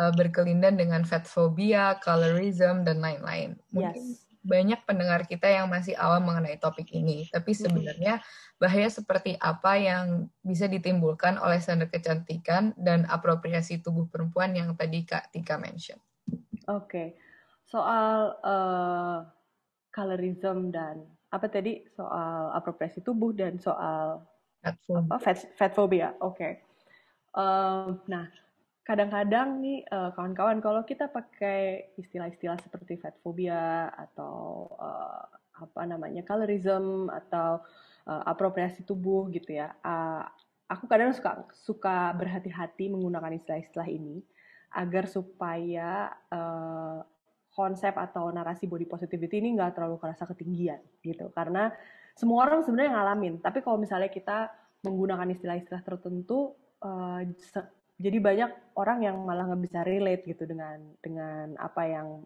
uh, 0.00 0.08
berkelindan 0.16 0.80
dengan 0.80 1.04
fat 1.04 1.28
phobia, 1.28 2.00
colorism, 2.00 2.80
dan 2.88 3.04
lain-lain. 3.04 3.60
Mungkin 3.76 4.04
yes 4.16 4.27
banyak 4.48 4.80
pendengar 4.88 5.28
kita 5.28 5.44
yang 5.44 5.68
masih 5.68 5.92
awam 6.00 6.24
mengenai 6.24 6.56
topik 6.56 6.88
ini. 6.96 7.28
Tapi 7.28 7.52
sebenarnya 7.52 8.24
bahaya 8.56 8.88
seperti 8.88 9.36
apa 9.36 9.76
yang 9.76 10.32
bisa 10.40 10.64
ditimbulkan 10.64 11.36
oleh 11.36 11.60
standar 11.60 11.92
kecantikan 11.92 12.72
dan 12.80 13.04
apropriasi 13.04 13.84
tubuh 13.84 14.08
perempuan 14.08 14.56
yang 14.56 14.72
tadi 14.72 15.04
Kak 15.04 15.28
Tika 15.30 15.60
mention. 15.60 16.00
Oke, 16.68 16.88
okay. 16.88 17.08
soal 17.68 18.36
uh, 18.44 19.28
colorism 19.92 20.72
dan 20.72 21.04
apa 21.28 21.48
tadi 21.52 21.84
soal 21.92 22.56
apropriasi 22.56 23.04
tubuh 23.04 23.36
dan 23.36 23.60
soal 23.60 24.24
fat 24.64 24.76
phobia. 24.84 25.16
fat, 25.20 25.38
fat 25.56 25.72
phobia. 25.76 26.08
Oke. 26.24 26.36
Okay. 26.36 26.52
Uh, 27.36 28.00
nah, 28.08 28.26
kadang-kadang 28.88 29.60
nih 29.60 29.84
uh, 29.92 30.16
kawan-kawan 30.16 30.64
kalau 30.64 30.80
kita 30.88 31.12
pakai 31.12 31.92
istilah-istilah 32.00 32.56
seperti 32.64 32.96
fat 32.96 33.20
phobia 33.20 33.92
atau 33.92 34.64
uh, 34.80 35.28
apa 35.60 35.84
namanya 35.84 36.24
colorism 36.24 37.12
atau 37.12 37.60
uh, 38.08 38.22
apropriasi 38.24 38.88
tubuh 38.88 39.28
gitu 39.28 39.60
ya 39.60 39.76
uh, 39.84 40.24
aku 40.72 40.88
kadang 40.88 41.12
suka 41.12 41.44
suka 41.52 42.16
berhati-hati 42.16 42.88
menggunakan 42.88 43.36
istilah-istilah 43.36 43.88
ini 43.92 44.24
agar 44.72 45.04
supaya 45.04 46.12
uh, 46.32 47.04
konsep 47.52 47.96
atau 47.96 48.30
narasi 48.30 48.68
body 48.68 48.88
positivity 48.88 49.40
ini 49.40 49.56
nggak 49.56 49.74
terlalu 49.74 49.98
kerasa 49.98 50.28
ketinggian 50.28 50.78
gitu. 51.02 51.32
Karena 51.34 51.72
semua 52.14 52.46
orang 52.46 52.62
sebenarnya 52.62 52.94
ngalamin 52.94 53.40
tapi 53.40 53.64
kalau 53.64 53.80
misalnya 53.80 54.12
kita 54.12 54.52
menggunakan 54.84 55.26
istilah-istilah 55.34 55.82
tertentu 55.82 56.54
uh, 56.84 57.24
jadi 57.98 58.18
banyak 58.22 58.50
orang 58.78 58.98
yang 59.02 59.16
malah 59.26 59.50
nggak 59.50 59.62
bisa 59.66 59.82
relate 59.82 60.22
gitu 60.22 60.46
dengan 60.46 60.78
dengan 61.02 61.58
apa 61.58 61.82
yang 61.82 62.22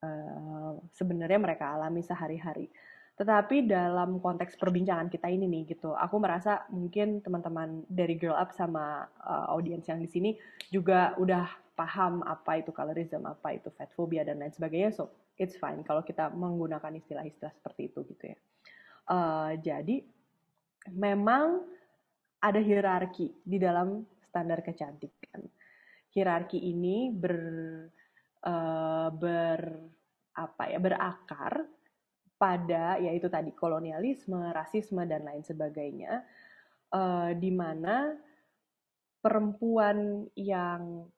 uh, 0.00 0.72
sebenarnya 0.96 1.36
mereka 1.36 1.76
alami 1.76 2.00
sehari-hari. 2.00 2.72
Tetapi 3.18 3.66
dalam 3.66 4.22
konteks 4.22 4.54
perbincangan 4.56 5.10
kita 5.10 5.26
ini 5.26 5.50
nih 5.50 5.74
gitu, 5.74 5.90
aku 5.92 6.22
merasa 6.22 6.64
mungkin 6.70 7.18
teman-teman 7.18 7.82
dari 7.90 8.14
Girl 8.14 8.38
Up 8.38 8.54
sama 8.54 9.04
uh, 9.20 9.50
audiens 9.52 9.84
yang 9.90 9.98
di 9.98 10.08
sini 10.08 10.30
juga 10.70 11.18
udah 11.18 11.50
paham 11.74 12.22
apa 12.22 12.62
itu 12.62 12.70
colorism, 12.70 13.26
apa 13.26 13.58
itu 13.58 13.68
fat 13.74 13.90
phobia 13.92 14.22
dan 14.22 14.38
lain 14.40 14.54
sebagainya. 14.54 14.94
So 14.94 15.10
it's 15.34 15.58
fine 15.58 15.82
kalau 15.82 16.06
kita 16.06 16.30
menggunakan 16.30 16.94
istilah-istilah 16.94 17.52
seperti 17.58 17.90
itu 17.90 18.06
gitu 18.06 18.24
ya. 18.32 18.38
Uh, 19.10 19.52
jadi 19.60 20.00
memang 20.94 21.66
ada 22.38 22.62
hierarki 22.62 23.34
di 23.42 23.58
dalam 23.58 24.06
standar 24.28 24.60
kecantikan. 24.60 25.48
Hierarki 26.12 26.60
ini 26.60 27.08
ber 27.12 27.36
uh, 28.44 29.08
ber 29.12 29.60
apa 30.38 30.70
ya 30.70 30.78
berakar 30.78 31.66
pada 32.38 33.02
yaitu 33.02 33.26
tadi 33.26 33.50
kolonialisme, 33.50 34.38
rasisme 34.54 35.02
dan 35.08 35.26
lain 35.26 35.42
sebagainya, 35.42 36.22
uh, 36.94 37.34
di 37.34 37.50
mana 37.50 38.14
perempuan 39.18 40.30
yang 40.38 41.10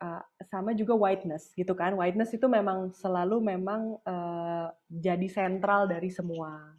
uh, 0.00 0.24
sama 0.48 0.72
juga 0.72 0.96
whiteness 0.96 1.52
gitu 1.52 1.76
kan, 1.76 1.92
whiteness 1.92 2.32
itu 2.32 2.48
memang 2.48 2.88
selalu 2.96 3.44
memang 3.52 4.00
uh, 4.08 4.72
jadi 4.88 5.28
sentral 5.28 5.84
dari 5.84 6.08
semua 6.08 6.72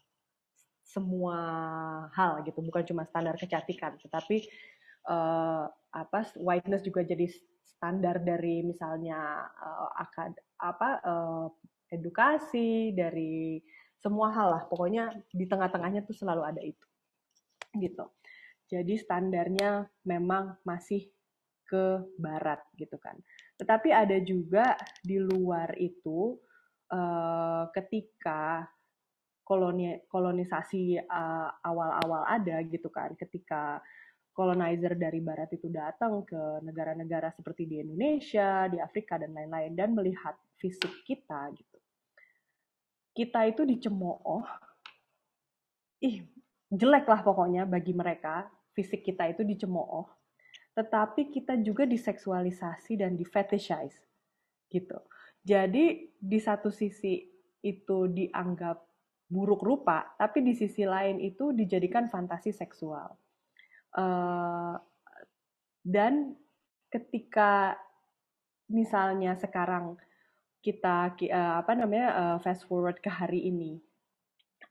semua 0.81 1.37
hal 2.13 2.41
gitu, 2.45 2.61
bukan 2.61 2.85
cuma 2.85 3.05
standar 3.05 3.37
kecantikan, 3.37 3.97
tetapi 3.97 4.45
uh, 5.07 5.65
apa 5.93 6.19
whiteness 6.41 6.81
juga 6.85 7.05
jadi 7.05 7.29
standar 7.61 8.23
dari 8.23 8.63
misalnya 8.63 9.47
uh, 9.47 9.91
akad 9.99 10.33
apa 10.63 10.89
uh, 11.03 11.47
edukasi 11.91 12.95
dari 12.95 13.61
semua 14.01 14.31
hal 14.35 14.47
lah. 14.59 14.63
Pokoknya 14.67 15.11
di 15.31 15.45
tengah-tengahnya 15.47 16.03
tuh 16.03 16.15
selalu 16.15 16.43
ada 16.43 16.61
itu. 16.63 16.87
Gitu. 17.77 18.05
Jadi 18.67 18.93
standarnya 18.99 19.85
memang 20.07 20.57
masih 20.65 21.07
ke 21.63 22.03
barat 22.19 22.59
gitu 22.75 22.97
kan. 22.99 23.15
Tetapi 23.61 23.89
ada 23.93 24.17
juga 24.19 24.75
di 25.01 25.21
luar 25.21 25.73
itu 25.79 26.37
ketika 27.73 28.69
koloni 29.41 29.97
kolonisasi 30.05 31.01
awal-awal 31.65 32.29
ada 32.29 32.61
gitu 32.65 32.93
kan. 32.93 33.17
Ketika 33.17 33.81
colonizer 34.33 34.97
dari 34.97 35.21
barat 35.21 35.53
itu 35.53 35.69
datang 35.69 36.25
ke 36.25 36.59
negara-negara 36.65 37.29
seperti 37.37 37.69
di 37.69 37.75
Indonesia, 37.85 38.65
di 38.65 38.81
Afrika 38.81 39.21
dan 39.21 39.31
lain-lain 39.31 39.77
dan 39.77 39.93
melihat 39.93 40.33
fisik 40.57 41.05
kita 41.05 41.53
gitu. 41.53 41.77
Kita 43.13 43.45
itu 43.45 43.61
dicemooh. 43.61 44.41
Ih, 46.01 46.25
jelek 46.73 47.05
lah 47.05 47.21
pokoknya 47.21 47.69
bagi 47.69 47.93
mereka, 47.93 48.49
fisik 48.73 49.05
kita 49.05 49.29
itu 49.29 49.45
dicemooh. 49.45 50.09
Tetapi 50.73 51.29
kita 51.29 51.53
juga 51.61 51.85
diseksualisasi 51.85 52.97
dan 52.97 53.13
difetishize 53.13 54.01
gitu. 54.73 54.97
Jadi 55.45 56.09
di 56.17 56.39
satu 56.41 56.73
sisi 56.73 57.21
itu 57.61 58.09
dianggap 58.09 58.81
buruk 59.29 59.61
rupa, 59.61 60.17
tapi 60.17 60.41
di 60.41 60.57
sisi 60.57 60.81
lain 60.81 61.21
itu 61.21 61.53
dijadikan 61.53 62.09
fantasi 62.09 62.49
seksual 62.49 63.13
Uh, 63.93 64.75
dan 65.85 66.33
ketika 66.89 67.77
misalnya 68.65 69.37
sekarang 69.37 70.01
kita 70.65 71.13
uh, 71.29 71.61
apa 71.61 71.71
namanya 71.77 72.07
uh, 72.13 72.37
fast 72.41 72.65
forward 72.65 72.97
ke 72.97 73.11
hari 73.11 73.45
ini 73.53 73.77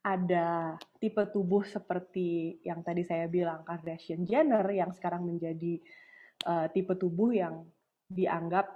ada 0.03 0.75
tipe 0.99 1.23
tubuh 1.31 1.63
seperti 1.63 2.59
yang 2.67 2.83
tadi 2.83 3.07
saya 3.07 3.31
bilang 3.31 3.63
Kardashian 3.63 4.27
Jenner 4.27 4.67
yang 4.75 4.91
sekarang 4.91 5.23
menjadi 5.23 5.79
tipe 6.75 6.99
tubuh 6.99 7.31
yang 7.31 7.63
dianggap 8.11 8.67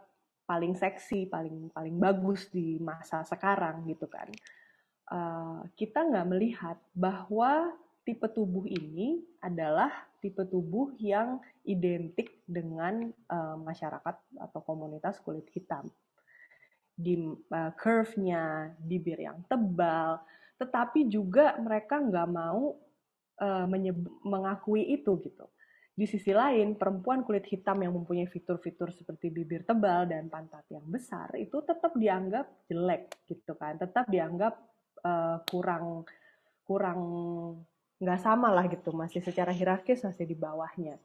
paling 0.46 0.78
seksi, 0.78 1.26
paling 1.26 1.74
paling 1.74 1.98
bagus 1.98 2.46
di 2.54 2.78
masa 2.78 3.26
sekarang 3.26 3.82
gitu 3.90 4.06
kan. 4.06 4.30
Kita 5.74 6.06
nggak 6.06 6.30
melihat 6.30 6.78
bahwa 6.94 7.74
tipe 8.06 8.30
tubuh 8.30 8.62
ini 8.70 9.18
adalah 9.42 9.90
tipe 10.22 10.46
tubuh 10.46 10.94
yang 11.02 11.42
identik 11.66 12.46
dengan 12.46 13.10
uh, 13.26 13.58
masyarakat 13.58 14.14
atau 14.38 14.60
komunitas 14.62 15.18
kulit 15.26 15.50
hitam. 15.50 15.90
Di 16.94 17.18
uh, 17.26 17.72
curve-nya, 17.74 18.72
bibir 18.78 19.18
yang 19.18 19.42
tebal, 19.50 20.22
tetapi 20.56 21.10
juga 21.10 21.58
mereka 21.58 21.98
nggak 21.98 22.28
mau 22.30 22.78
uh, 23.42 23.66
mengakui 24.22 24.86
itu 24.86 25.18
gitu. 25.26 25.50
Di 25.96 26.04
sisi 26.04 26.30
lain, 26.30 26.76
perempuan 26.78 27.24
kulit 27.24 27.48
hitam 27.48 27.82
yang 27.82 27.96
mempunyai 27.96 28.28
fitur-fitur 28.28 28.92
seperti 28.94 29.32
bibir 29.32 29.66
tebal 29.66 30.06
dan 30.06 30.28
pantat 30.30 30.68
yang 30.68 30.84
besar 30.86 31.32
itu 31.40 31.58
tetap 31.64 31.96
dianggap 31.96 32.68
jelek 32.70 33.16
gitu 33.26 33.56
kan, 33.58 33.80
tetap 33.80 34.06
dianggap 34.06 34.54
uh, 35.02 35.40
kurang 35.48 36.06
kurang 36.68 37.00
nggak 37.96 38.20
sama 38.20 38.52
lah 38.52 38.68
gitu, 38.68 38.92
masih 38.92 39.24
secara 39.24 39.50
hierarkis 39.50 40.04
masih 40.04 40.28
di 40.28 40.36
bawahnya. 40.36 41.00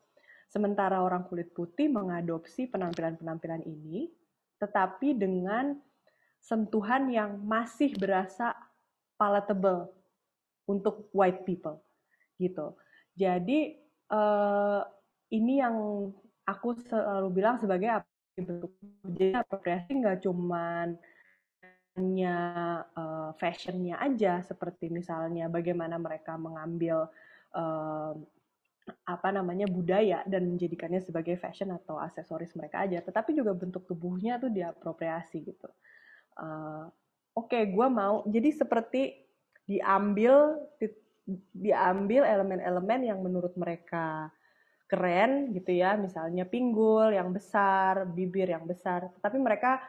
Sementara 0.51 0.99
orang 0.99 1.23
kulit 1.31 1.55
putih 1.55 1.87
mengadopsi 1.87 2.67
penampilan-penampilan 2.67 3.63
ini, 3.63 4.11
tetapi 4.59 5.15
dengan 5.15 5.79
sentuhan 6.41 7.07
yang 7.07 7.39
masih 7.39 7.95
berasa 7.95 8.51
palatable 9.15 9.93
untuk 10.67 11.07
white 11.15 11.47
people 11.47 11.79
gitu. 12.41 12.73
Jadi 13.15 13.77
uh, 14.09 14.81
ini 15.31 15.61
yang 15.61 16.09
aku 16.43 16.75
selalu 16.89 17.29
bilang 17.31 17.61
sebagai 17.61 18.01
bentuk 18.35 18.73
jadi 19.05 19.43
apropriasi 19.43 19.91
nggak 20.01 20.23
cuman 20.25 20.97
hanya 21.99 22.37
uh, 22.95 23.35
fashionnya 23.35 23.99
aja 23.99 24.39
seperti 24.47 24.87
misalnya 24.87 25.51
bagaimana 25.51 25.99
mereka 25.99 26.39
mengambil 26.39 27.11
uh, 27.51 28.15
apa 29.05 29.29
namanya 29.29 29.69
budaya 29.69 30.25
dan 30.25 30.49
menjadikannya 30.49 31.03
sebagai 31.03 31.37
fashion 31.37 31.69
atau 31.75 31.99
aksesoris 32.01 32.55
mereka 32.57 32.83
aja. 32.87 33.03
Tetapi 33.03 33.35
juga 33.35 33.53
bentuk 33.53 33.85
tubuhnya 33.85 34.41
tuh 34.41 34.49
diapropriasi 34.49 35.37
gitu. 35.45 35.69
Uh, 36.39 36.87
oke 37.35 37.51
okay, 37.51 37.69
gue 37.69 37.87
mau. 37.91 38.25
Jadi 38.25 38.49
seperti 38.55 39.01
diambil 39.67 40.57
diambil 41.53 42.25
elemen-elemen 42.25 43.01
yang 43.07 43.19
menurut 43.21 43.53
mereka 43.59 44.31
keren 44.89 45.53
gitu 45.53 45.71
ya. 45.75 45.95
Misalnya 45.99 46.47
pinggul 46.47 47.13
yang 47.13 47.29
besar 47.31 48.09
bibir 48.09 48.49
yang 48.49 48.65
besar. 48.65 49.11
Tapi 49.21 49.37
mereka 49.37 49.79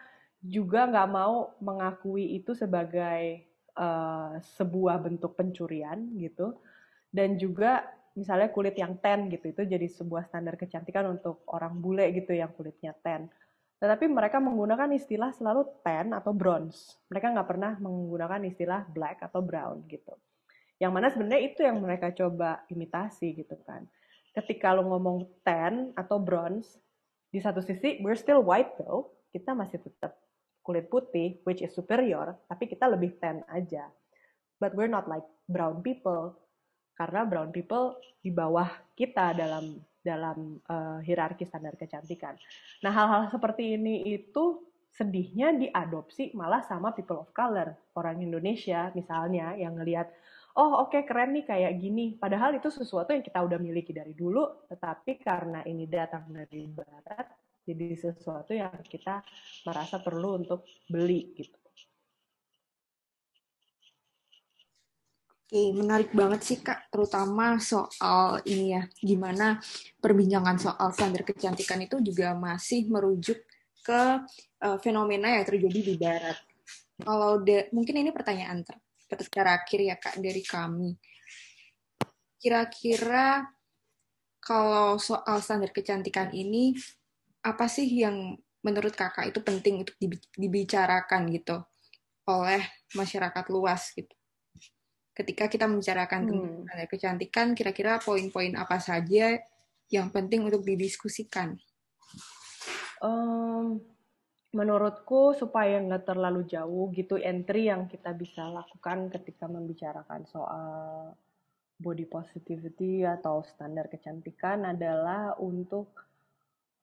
juga 0.43 0.91
nggak 0.91 1.09
mau 1.11 1.55
mengakui 1.63 2.37
itu 2.37 2.53
sebagai 2.59 3.47
uh, 3.79 4.37
sebuah 4.59 4.99
bentuk 4.99 5.39
pencurian 5.39 6.13
gitu. 6.19 6.59
Dan 7.13 7.39
juga 7.39 7.87
misalnya 8.19 8.53
kulit 8.53 8.77
yang 8.77 9.01
ten 9.01 9.31
gitu 9.33 9.55
itu 9.55 9.63
jadi 9.65 9.87
sebuah 9.89 10.29
standar 10.29 10.61
kecantikan 10.61 11.09
untuk 11.09 11.47
orang 11.49 11.79
bule 11.81 12.05
gitu 12.13 12.37
yang 12.37 12.53
kulitnya 12.53 12.93
ten 13.01 13.33
tetapi 13.83 14.07
mereka 14.07 14.39
menggunakan 14.39 14.95
istilah 14.95 15.35
selalu 15.35 15.67
ten 15.83 16.15
atau 16.15 16.31
bronze. 16.31 17.03
Mereka 17.11 17.35
nggak 17.35 17.49
pernah 17.51 17.75
menggunakan 17.83 18.47
istilah 18.47 18.87
black 18.87 19.27
atau 19.27 19.43
brown 19.43 19.83
gitu. 19.91 20.15
Yang 20.79 20.93
mana 20.95 21.07
sebenarnya 21.11 21.43
itu 21.51 21.67
yang 21.67 21.83
mereka 21.83 22.15
coba 22.15 22.63
imitasi 22.71 23.35
gitu 23.35 23.59
kan. 23.67 23.83
Ketika 24.39 24.71
lo 24.71 24.87
ngomong 24.87 25.43
ten 25.43 25.91
atau 25.99 26.23
bronze 26.23 26.79
di 27.35 27.43
satu 27.43 27.59
sisi 27.59 27.99
we're 28.07 28.15
still 28.15 28.47
white 28.47 28.79
though 28.79 29.11
kita 29.35 29.51
masih 29.51 29.83
tetap 29.83 30.15
kulit 30.63 30.87
putih, 30.87 31.43
which 31.43 31.61
is 31.61 31.75
superior, 31.75 32.39
tapi 32.47 32.71
kita 32.71 32.87
lebih 32.87 33.19
tan 33.19 33.43
aja. 33.51 33.91
But 34.63 34.79
we're 34.79 34.91
not 34.91 35.11
like 35.11 35.27
brown 35.51 35.83
people, 35.83 36.39
karena 36.95 37.27
brown 37.27 37.51
people 37.51 37.99
di 38.23 38.31
bawah 38.31 38.71
kita 38.95 39.35
dalam 39.35 39.83
dalam 40.03 40.59
uh, 40.67 40.99
hierarki 41.03 41.47
standar 41.47 41.79
kecantikan. 41.79 42.35
Nah, 42.83 42.91
hal-hal 42.91 43.31
seperti 43.31 43.79
ini 43.79 44.03
itu 44.07 44.63
sedihnya 44.93 45.57
diadopsi 45.57 46.37
malah 46.37 46.61
sama 46.67 46.93
people 46.93 47.23
of 47.23 47.31
color, 47.33 47.73
orang 47.97 48.21
Indonesia 48.21 48.93
misalnya 48.93 49.57
yang 49.57 49.79
ngelihat 49.79 50.13
oh 50.53 50.85
oke 50.85 50.93
okay, 50.93 51.03
keren 51.09 51.33
nih 51.33 51.49
kayak 51.49 51.73
gini. 51.81 52.19
Padahal 52.21 52.53
itu 52.61 52.69
sesuatu 52.69 53.17
yang 53.17 53.25
kita 53.25 53.41
udah 53.41 53.57
miliki 53.57 53.97
dari 53.97 54.13
dulu, 54.13 54.69
tetapi 54.69 55.17
karena 55.23 55.65
ini 55.65 55.89
datang 55.89 56.29
dari 56.29 56.69
barat, 56.69 57.27
jadi 57.63 57.95
sesuatu 57.95 58.53
yang 58.53 58.75
kita 58.83 59.23
merasa 59.67 60.03
perlu 60.03 60.43
untuk 60.43 60.67
beli 60.91 61.31
gitu. 61.39 61.59
Oke, 65.53 65.69
menarik 65.77 66.17
banget 66.17 66.41
sih 66.49 66.59
Kak, 66.65 66.89
terutama 66.89 67.61
soal 67.61 68.41
ini 68.49 68.73
ya, 68.73 68.89
gimana 69.05 69.61
perbincangan 70.01 70.57
soal 70.57 70.89
standar 70.97 71.29
kecantikan 71.29 71.77
itu 71.85 72.01
juga 72.01 72.33
masih 72.33 72.89
merujuk 72.89 73.37
ke 73.85 74.03
uh, 74.65 74.79
fenomena 74.81 75.29
yang 75.37 75.45
terjadi 75.45 75.81
di 75.93 75.95
Barat. 76.01 76.41
Kalau 76.97 77.45
de, 77.45 77.69
mungkin 77.77 78.01
ini 78.01 78.09
pertanyaan 78.17 78.65
ter, 78.65 78.81
terakhir 79.29 79.81
ya 79.85 79.97
Kak 80.01 80.25
dari 80.25 80.41
kami. 80.41 80.97
Kira-kira 82.41 83.45
kalau 84.41 84.97
soal 84.97 85.37
standar 85.45 85.69
kecantikan 85.69 86.33
ini 86.33 86.73
apa 87.43 87.67
sih 87.67 87.87
yang 87.91 88.39
menurut 88.63 88.95
kakak 88.95 89.35
itu 89.35 89.43
penting 89.43 89.83
untuk 89.83 89.99
dibicarakan 90.39 91.27
gitu 91.35 91.59
oleh 92.31 92.63
masyarakat 92.95 93.45
luas 93.51 93.91
gitu. 93.93 94.15
Ketika 95.13 95.51
kita 95.51 95.69
membicarakan 95.69 96.21
hmm. 96.25 96.31
tentang 96.31 96.89
kecantikan, 96.89 97.47
kira-kira 97.53 98.01
poin-poin 98.01 98.55
apa 98.57 98.81
saja 98.81 99.37
yang 99.93 100.09
penting 100.09 100.47
untuk 100.47 100.65
didiskusikan? 100.65 101.59
Um, 103.03 103.83
menurutku 104.55 105.37
supaya 105.37 105.83
nggak 105.83 106.07
terlalu 106.07 106.47
jauh 106.49 106.89
gitu 106.95 107.19
entry 107.21 107.69
yang 107.69 107.91
kita 107.91 108.15
bisa 108.17 108.47
lakukan 108.49 109.11
ketika 109.13 109.51
membicarakan 109.51 110.23
soal 110.25 111.13
body 111.83 112.07
positivity 112.07 113.03
atau 113.03 113.43
standar 113.43 113.91
kecantikan 113.91 114.65
adalah 114.65 115.35
untuk 115.37 115.91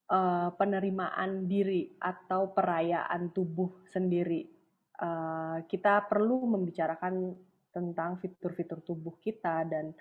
uh, 0.10 0.50
penerimaan 0.58 1.46
diri 1.46 1.96
atau 2.02 2.52
perayaan 2.52 3.32
tubuh 3.32 3.86
sendiri. 3.94 4.46
Uh, 5.00 5.64
kita 5.72 6.04
perlu 6.12 6.44
membicarakan 6.44 7.32
tentang 7.72 8.20
fitur-fitur 8.20 8.84
tubuh 8.84 9.16
kita 9.22 9.64
dan 9.64 9.96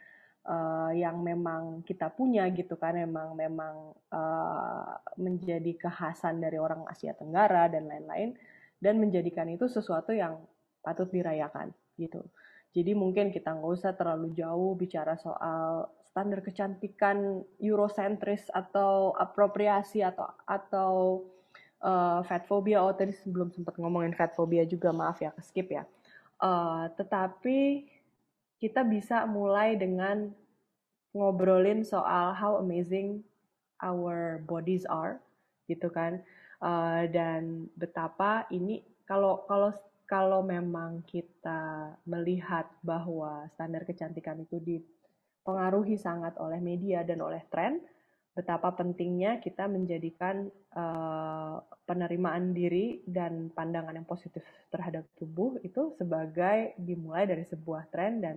uh, 0.48 0.90
yang 0.90 1.22
memang 1.22 1.86
kita 1.86 2.10
punya 2.10 2.48
gitu 2.50 2.74
kan, 2.74 2.96
memang 2.96 3.36
memang 3.38 3.94
uh, 4.10 4.92
menjadi 5.20 5.76
kekhasan 5.76 6.42
dari 6.42 6.58
orang 6.58 6.82
Asia 6.88 7.14
Tenggara 7.14 7.70
dan 7.70 7.86
lain-lain, 7.86 8.34
dan 8.82 8.98
menjadikan 8.98 9.46
itu 9.46 9.70
sesuatu 9.70 10.10
yang 10.10 10.40
patut 10.82 11.06
dirayakan 11.12 11.70
gitu. 12.00 12.24
Jadi 12.76 12.92
mungkin 12.92 13.32
kita 13.32 13.56
nggak 13.56 13.72
usah 13.80 13.92
terlalu 13.96 14.32
jauh 14.36 14.76
bicara 14.76 15.16
soal 15.16 15.88
standar 16.08 16.44
kecantikan 16.44 17.42
Eurocentris 17.60 18.48
atau 18.52 19.16
apropriasi 19.16 20.04
atau 20.04 20.28
atau 20.44 20.92
uh, 21.80 22.20
fat 22.28 22.44
phobia. 22.44 22.84
Oh 22.84 22.92
tadi 22.92 23.16
sebelum 23.16 23.50
sempat 23.50 23.76
ngomongin 23.80 24.12
fat 24.14 24.36
phobia 24.36 24.68
juga 24.68 24.92
maaf 24.92 25.18
ya 25.22 25.32
skip 25.40 25.72
ya. 25.72 25.88
Uh, 26.38 26.86
tetapi 26.94 27.88
kita 28.62 28.86
bisa 28.86 29.26
mulai 29.26 29.74
dengan 29.74 30.30
ngobrolin 31.16 31.82
soal 31.82 32.36
how 32.36 32.60
amazing 32.60 33.22
our 33.82 34.42
bodies 34.44 34.84
are 34.86 35.22
gitu 35.70 35.88
kan 35.90 36.22
uh, 36.62 37.06
dan 37.10 37.70
betapa 37.78 38.46
ini 38.50 38.82
kalau 39.06 39.46
kalau 39.46 39.72
kalau 40.08 40.40
memang 40.40 41.04
kita 41.04 41.92
melihat 42.08 42.64
bahwa 42.80 43.44
standar 43.52 43.84
kecantikan 43.84 44.40
itu 44.40 44.56
dipengaruhi 44.56 46.00
sangat 46.00 46.40
oleh 46.40 46.56
media 46.64 47.04
dan 47.04 47.20
oleh 47.20 47.44
tren, 47.52 47.84
betapa 48.32 48.72
pentingnya 48.72 49.36
kita 49.42 49.68
menjadikan 49.68 50.48
uh, 50.72 51.60
penerimaan 51.84 52.56
diri 52.56 53.04
dan 53.04 53.52
pandangan 53.52 53.92
yang 53.92 54.08
positif 54.08 54.46
terhadap 54.72 55.04
tubuh 55.18 55.60
itu 55.60 55.92
sebagai 55.98 56.72
dimulai 56.80 57.26
dari 57.26 57.44
sebuah 57.44 57.90
tren 57.90 58.22
dan 58.22 58.36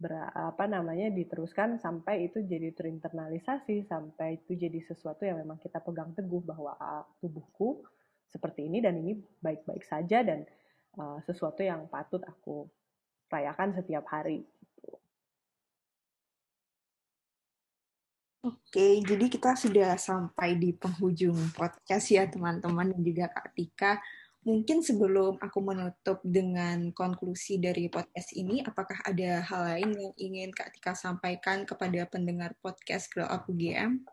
ber, 0.00 0.12
apa 0.34 0.64
namanya 0.66 1.12
diteruskan 1.12 1.78
sampai 1.78 2.26
itu 2.26 2.42
jadi 2.42 2.74
terinternalisasi 2.74 3.86
sampai 3.86 4.42
itu 4.42 4.58
jadi 4.58 4.82
sesuatu 4.84 5.22
yang 5.22 5.40
memang 5.40 5.62
kita 5.62 5.78
pegang 5.78 6.10
teguh 6.12 6.42
bahwa 6.42 6.74
uh, 6.76 7.06
tubuhku 7.22 7.84
seperti 8.30 8.70
ini 8.70 8.78
dan 8.78 8.96
ini 8.98 9.18
baik-baik 9.42 9.82
saja 9.82 10.22
dan 10.22 10.46
uh, 10.96 11.18
sesuatu 11.26 11.60
yang 11.60 11.90
patut 11.90 12.22
aku 12.24 12.70
rayakan 13.30 13.74
setiap 13.74 14.06
hari. 14.10 14.46
Oke, 18.40 19.04
jadi 19.04 19.28
kita 19.28 19.52
sudah 19.52 20.00
sampai 20.00 20.56
di 20.56 20.72
penghujung 20.72 21.36
podcast 21.52 22.08
ya 22.08 22.24
teman-teman 22.24 22.88
dan 22.88 23.00
juga 23.04 23.28
Kak 23.28 23.52
Tika. 23.52 24.00
Mungkin 24.40 24.80
sebelum 24.80 25.36
aku 25.36 25.60
menutup 25.60 26.24
dengan 26.24 26.88
konklusi 26.96 27.60
dari 27.60 27.92
podcast 27.92 28.32
ini, 28.32 28.64
apakah 28.64 28.96
ada 29.04 29.44
hal 29.44 29.60
lain 29.76 29.92
yang 29.92 30.14
ingin 30.16 30.48
Kak 30.56 30.72
Tika 30.72 30.96
sampaikan 30.96 31.68
kepada 31.68 32.08
pendengar 32.08 32.56
podcast 32.64 33.12
Grow 33.12 33.28
Up 33.28 33.44
UGM? 33.44 34.08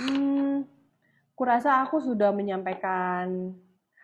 Hmm, 0.00 0.64
kurasa 1.36 1.84
aku 1.84 2.00
sudah 2.00 2.32
menyampaikan 2.32 3.52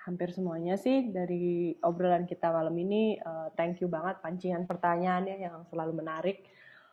hampir 0.04 0.28
semuanya 0.36 0.76
sih 0.76 1.08
dari 1.08 1.72
obrolan 1.80 2.28
kita 2.28 2.52
malam 2.52 2.76
ini. 2.76 3.16
Uh, 3.24 3.48
thank 3.56 3.80
you 3.80 3.88
banget 3.88 4.20
pancingan 4.20 4.68
pertanyaannya 4.68 5.40
yang 5.40 5.64
selalu 5.72 5.96
menarik. 5.96 6.44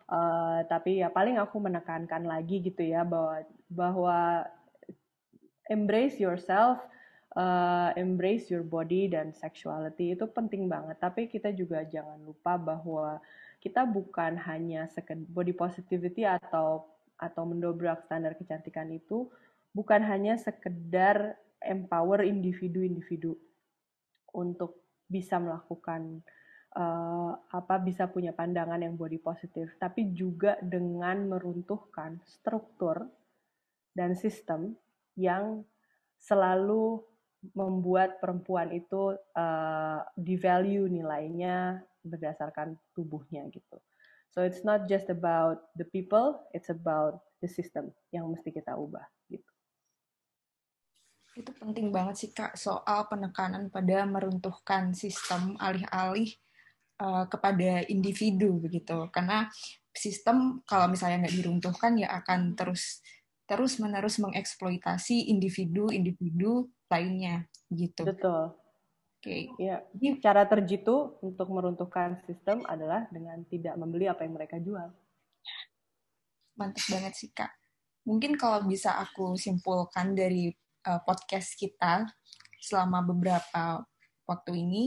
Uh, 0.10 0.66
tapi 0.66 1.06
ya 1.06 1.12
paling 1.14 1.38
aku 1.38 1.62
menekankan 1.62 2.26
lagi 2.26 2.66
gitu 2.66 2.82
ya 2.82 3.06
bahwa 3.06 3.46
bahwa 3.70 4.20
embrace 5.70 6.18
yourself, 6.18 6.82
uh, 7.38 7.94
embrace 7.94 8.50
your 8.50 8.66
body 8.66 9.12
dan 9.12 9.36
sexuality 9.36 10.16
itu 10.16 10.26
penting 10.32 10.72
banget. 10.72 10.98
Tapi 10.98 11.28
kita 11.28 11.52
juga 11.54 11.84
jangan 11.84 12.18
lupa 12.24 12.56
bahwa 12.58 13.20
kita 13.60 13.84
bukan 13.84 14.40
hanya 14.40 14.88
body 15.30 15.52
positivity 15.52 16.24
atau 16.24 16.88
atau 17.20 17.44
mendobrak 17.44 18.08
standar 18.08 18.32
kecantikan 18.40 18.88
itu 18.96 19.28
bukan 19.74 20.02
hanya 20.06 20.36
sekedar 20.40 21.38
empower 21.60 22.24
individu-individu 22.24 23.36
untuk 24.34 24.80
bisa 25.10 25.42
melakukan 25.42 26.22
uh, 26.78 27.34
apa 27.50 27.82
bisa 27.82 28.06
punya 28.10 28.34
pandangan 28.34 28.82
yang 28.82 28.94
body 28.94 29.18
positif, 29.18 29.74
tapi 29.82 30.14
juga 30.14 30.58
dengan 30.62 31.26
meruntuhkan 31.26 32.22
struktur 32.26 33.10
dan 33.98 34.14
sistem 34.14 34.78
yang 35.18 35.66
selalu 36.22 37.02
membuat 37.56 38.20
perempuan 38.20 38.70
itu 38.76 39.16
uh, 39.16 40.00
devalue 40.20 40.92
nilainya 40.92 41.80
berdasarkan 42.04 42.76
tubuhnya 42.92 43.48
gitu. 43.50 43.80
So 44.30 44.46
it's 44.46 44.62
not 44.62 44.86
just 44.86 45.10
about 45.10 45.74
the 45.74 45.88
people, 45.90 46.38
it's 46.54 46.70
about 46.70 47.24
the 47.42 47.50
system 47.50 47.90
yang 48.14 48.30
mesti 48.30 48.54
kita 48.54 48.76
ubah 48.78 49.08
gitu. 49.32 49.52
Itu 51.40 51.56
penting 51.56 51.96
banget 51.96 52.16
sih 52.20 52.32
Kak 52.36 52.60
soal 52.60 53.08
penekanan 53.08 53.72
pada 53.72 54.04
meruntuhkan 54.04 54.92
sistem 54.92 55.56
alih-alih 55.56 56.36
uh, 57.00 57.24
kepada 57.32 57.88
individu 57.88 58.60
begitu. 58.60 59.08
Karena 59.16 59.48
sistem 59.96 60.60
kalau 60.68 60.92
misalnya 60.92 61.24
nggak 61.24 61.38
diruntuhkan 61.40 61.96
ya 61.96 62.12
akan 62.20 62.60
terus 62.60 63.00
terus 63.48 63.80
menerus 63.80 64.20
mengeksploitasi 64.20 65.32
individu-individu 65.32 66.68
lainnya 66.92 67.48
gitu. 67.72 68.04
Betul. 68.04 68.54
Oke. 69.20 69.52
Okay. 69.52 69.52
Ya, 69.60 69.84
cara 70.20 70.44
terjitu 70.46 71.18
untuk 71.24 71.48
meruntuhkan 71.52 72.20
sistem 72.28 72.68
adalah 72.68 73.08
dengan 73.12 73.42
tidak 73.48 73.80
membeli 73.80 74.12
apa 74.12 74.28
yang 74.28 74.36
mereka 74.36 74.60
jual. 74.60 74.92
Mantap 76.60 76.86
banget 76.92 77.14
sih 77.16 77.32
kak. 77.32 77.52
Mungkin 78.08 78.36
kalau 78.40 78.64
bisa 78.68 78.96
aku 79.00 79.36
simpulkan 79.36 80.16
dari 80.16 80.52
uh, 80.86 81.02
podcast 81.04 81.56
kita 81.58 82.08
selama 82.60 83.04
beberapa 83.04 83.84
waktu 84.28 84.52
ini. 84.54 84.86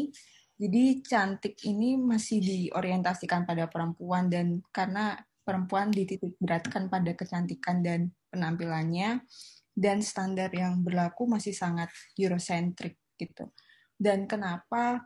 Jadi 0.63 1.03
cantik 1.03 1.59
ini 1.67 1.99
masih 1.99 2.39
diorientasikan 2.39 3.43
pada 3.43 3.67
perempuan 3.67 4.31
dan 4.31 4.63
karena 4.71 5.19
perempuan 5.43 5.91
dititik 5.91 6.39
beratkan 6.39 6.87
pada 6.87 7.19
kecantikan 7.19 7.83
dan 7.83 8.15
penampilannya 8.31 9.27
dan 9.75 9.99
standar 10.05 10.53
yang 10.55 10.85
berlaku 10.85 11.27
masih 11.27 11.51
sangat 11.51 11.91
Eurocentric 12.15 13.01
gitu. 13.19 13.51
Dan 13.99 14.31
kenapa 14.31 15.03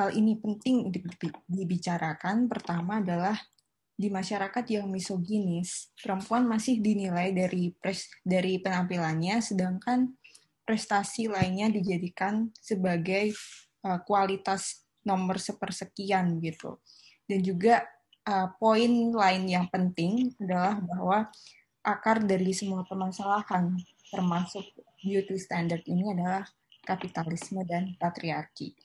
hal 0.00 0.16
ini 0.16 0.40
penting 0.40 0.88
dibicarakan? 1.44 2.48
Pertama 2.48 3.04
adalah 3.04 3.36
di 3.96 4.12
masyarakat 4.12 4.64
yang 4.68 4.92
misoginis, 4.92 5.88
perempuan 5.96 6.44
masih 6.44 6.84
dinilai 6.84 7.32
dari 7.32 7.72
pres, 7.72 8.12
dari 8.20 8.60
penampilannya, 8.60 9.40
sedangkan 9.40 10.12
prestasi 10.68 11.32
lainnya 11.32 11.72
dijadikan 11.72 12.52
sebagai 12.60 13.32
uh, 13.88 13.98
kualitas 14.04 14.84
nomor 15.00 15.40
sepersekian 15.40 16.36
gitu. 16.44 16.76
Dan 17.24 17.40
juga 17.40 17.88
uh, 18.28 18.52
poin 18.60 18.90
lain 19.16 19.44
yang 19.48 19.66
penting 19.72 20.36
adalah 20.44 20.76
bahwa 20.76 21.18
akar 21.80 22.20
dari 22.20 22.52
semua 22.52 22.84
permasalahan 22.84 23.80
termasuk 24.12 24.66
beauty 25.00 25.40
standard 25.40 25.86
ini 25.88 26.12
adalah 26.12 26.44
kapitalisme 26.84 27.64
dan 27.64 27.96
patriarki. 27.96 28.76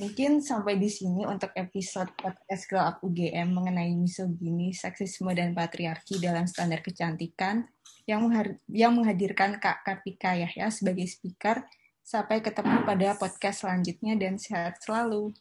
Mungkin 0.00 0.40
sampai 0.40 0.80
di 0.80 0.88
sini 0.88 1.28
untuk 1.28 1.52
episode 1.52 2.08
podcast 2.16 2.64
Girl 2.64 2.80
Up 2.80 3.04
UGM 3.04 3.52
mengenai 3.52 3.92
misogini, 3.92 4.72
seksisme, 4.72 5.36
dan 5.36 5.52
patriarki 5.52 6.16
dalam 6.16 6.48
standar 6.48 6.80
kecantikan 6.80 7.68
yang, 8.08 8.24
yang 8.72 8.96
menghadirkan 8.96 9.60
Kak 9.60 9.84
Kartika 9.84 10.32
Yahya 10.32 10.72
sebagai 10.72 11.04
speaker. 11.04 11.68
Sampai 12.02 12.40
ketemu 12.40 12.82
pada 12.88 13.14
podcast 13.20 13.62
selanjutnya 13.62 14.16
dan 14.16 14.40
sehat 14.40 14.80
selalu. 14.80 15.36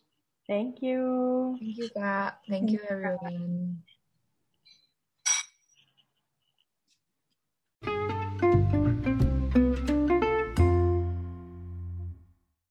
Thank 0.46 0.84
you. 0.84 1.02
Thank 1.56 1.78
you, 1.80 1.90
Kak. 1.96 2.44
Thank 2.44 2.76
you, 2.76 2.84
everyone. 2.86 3.82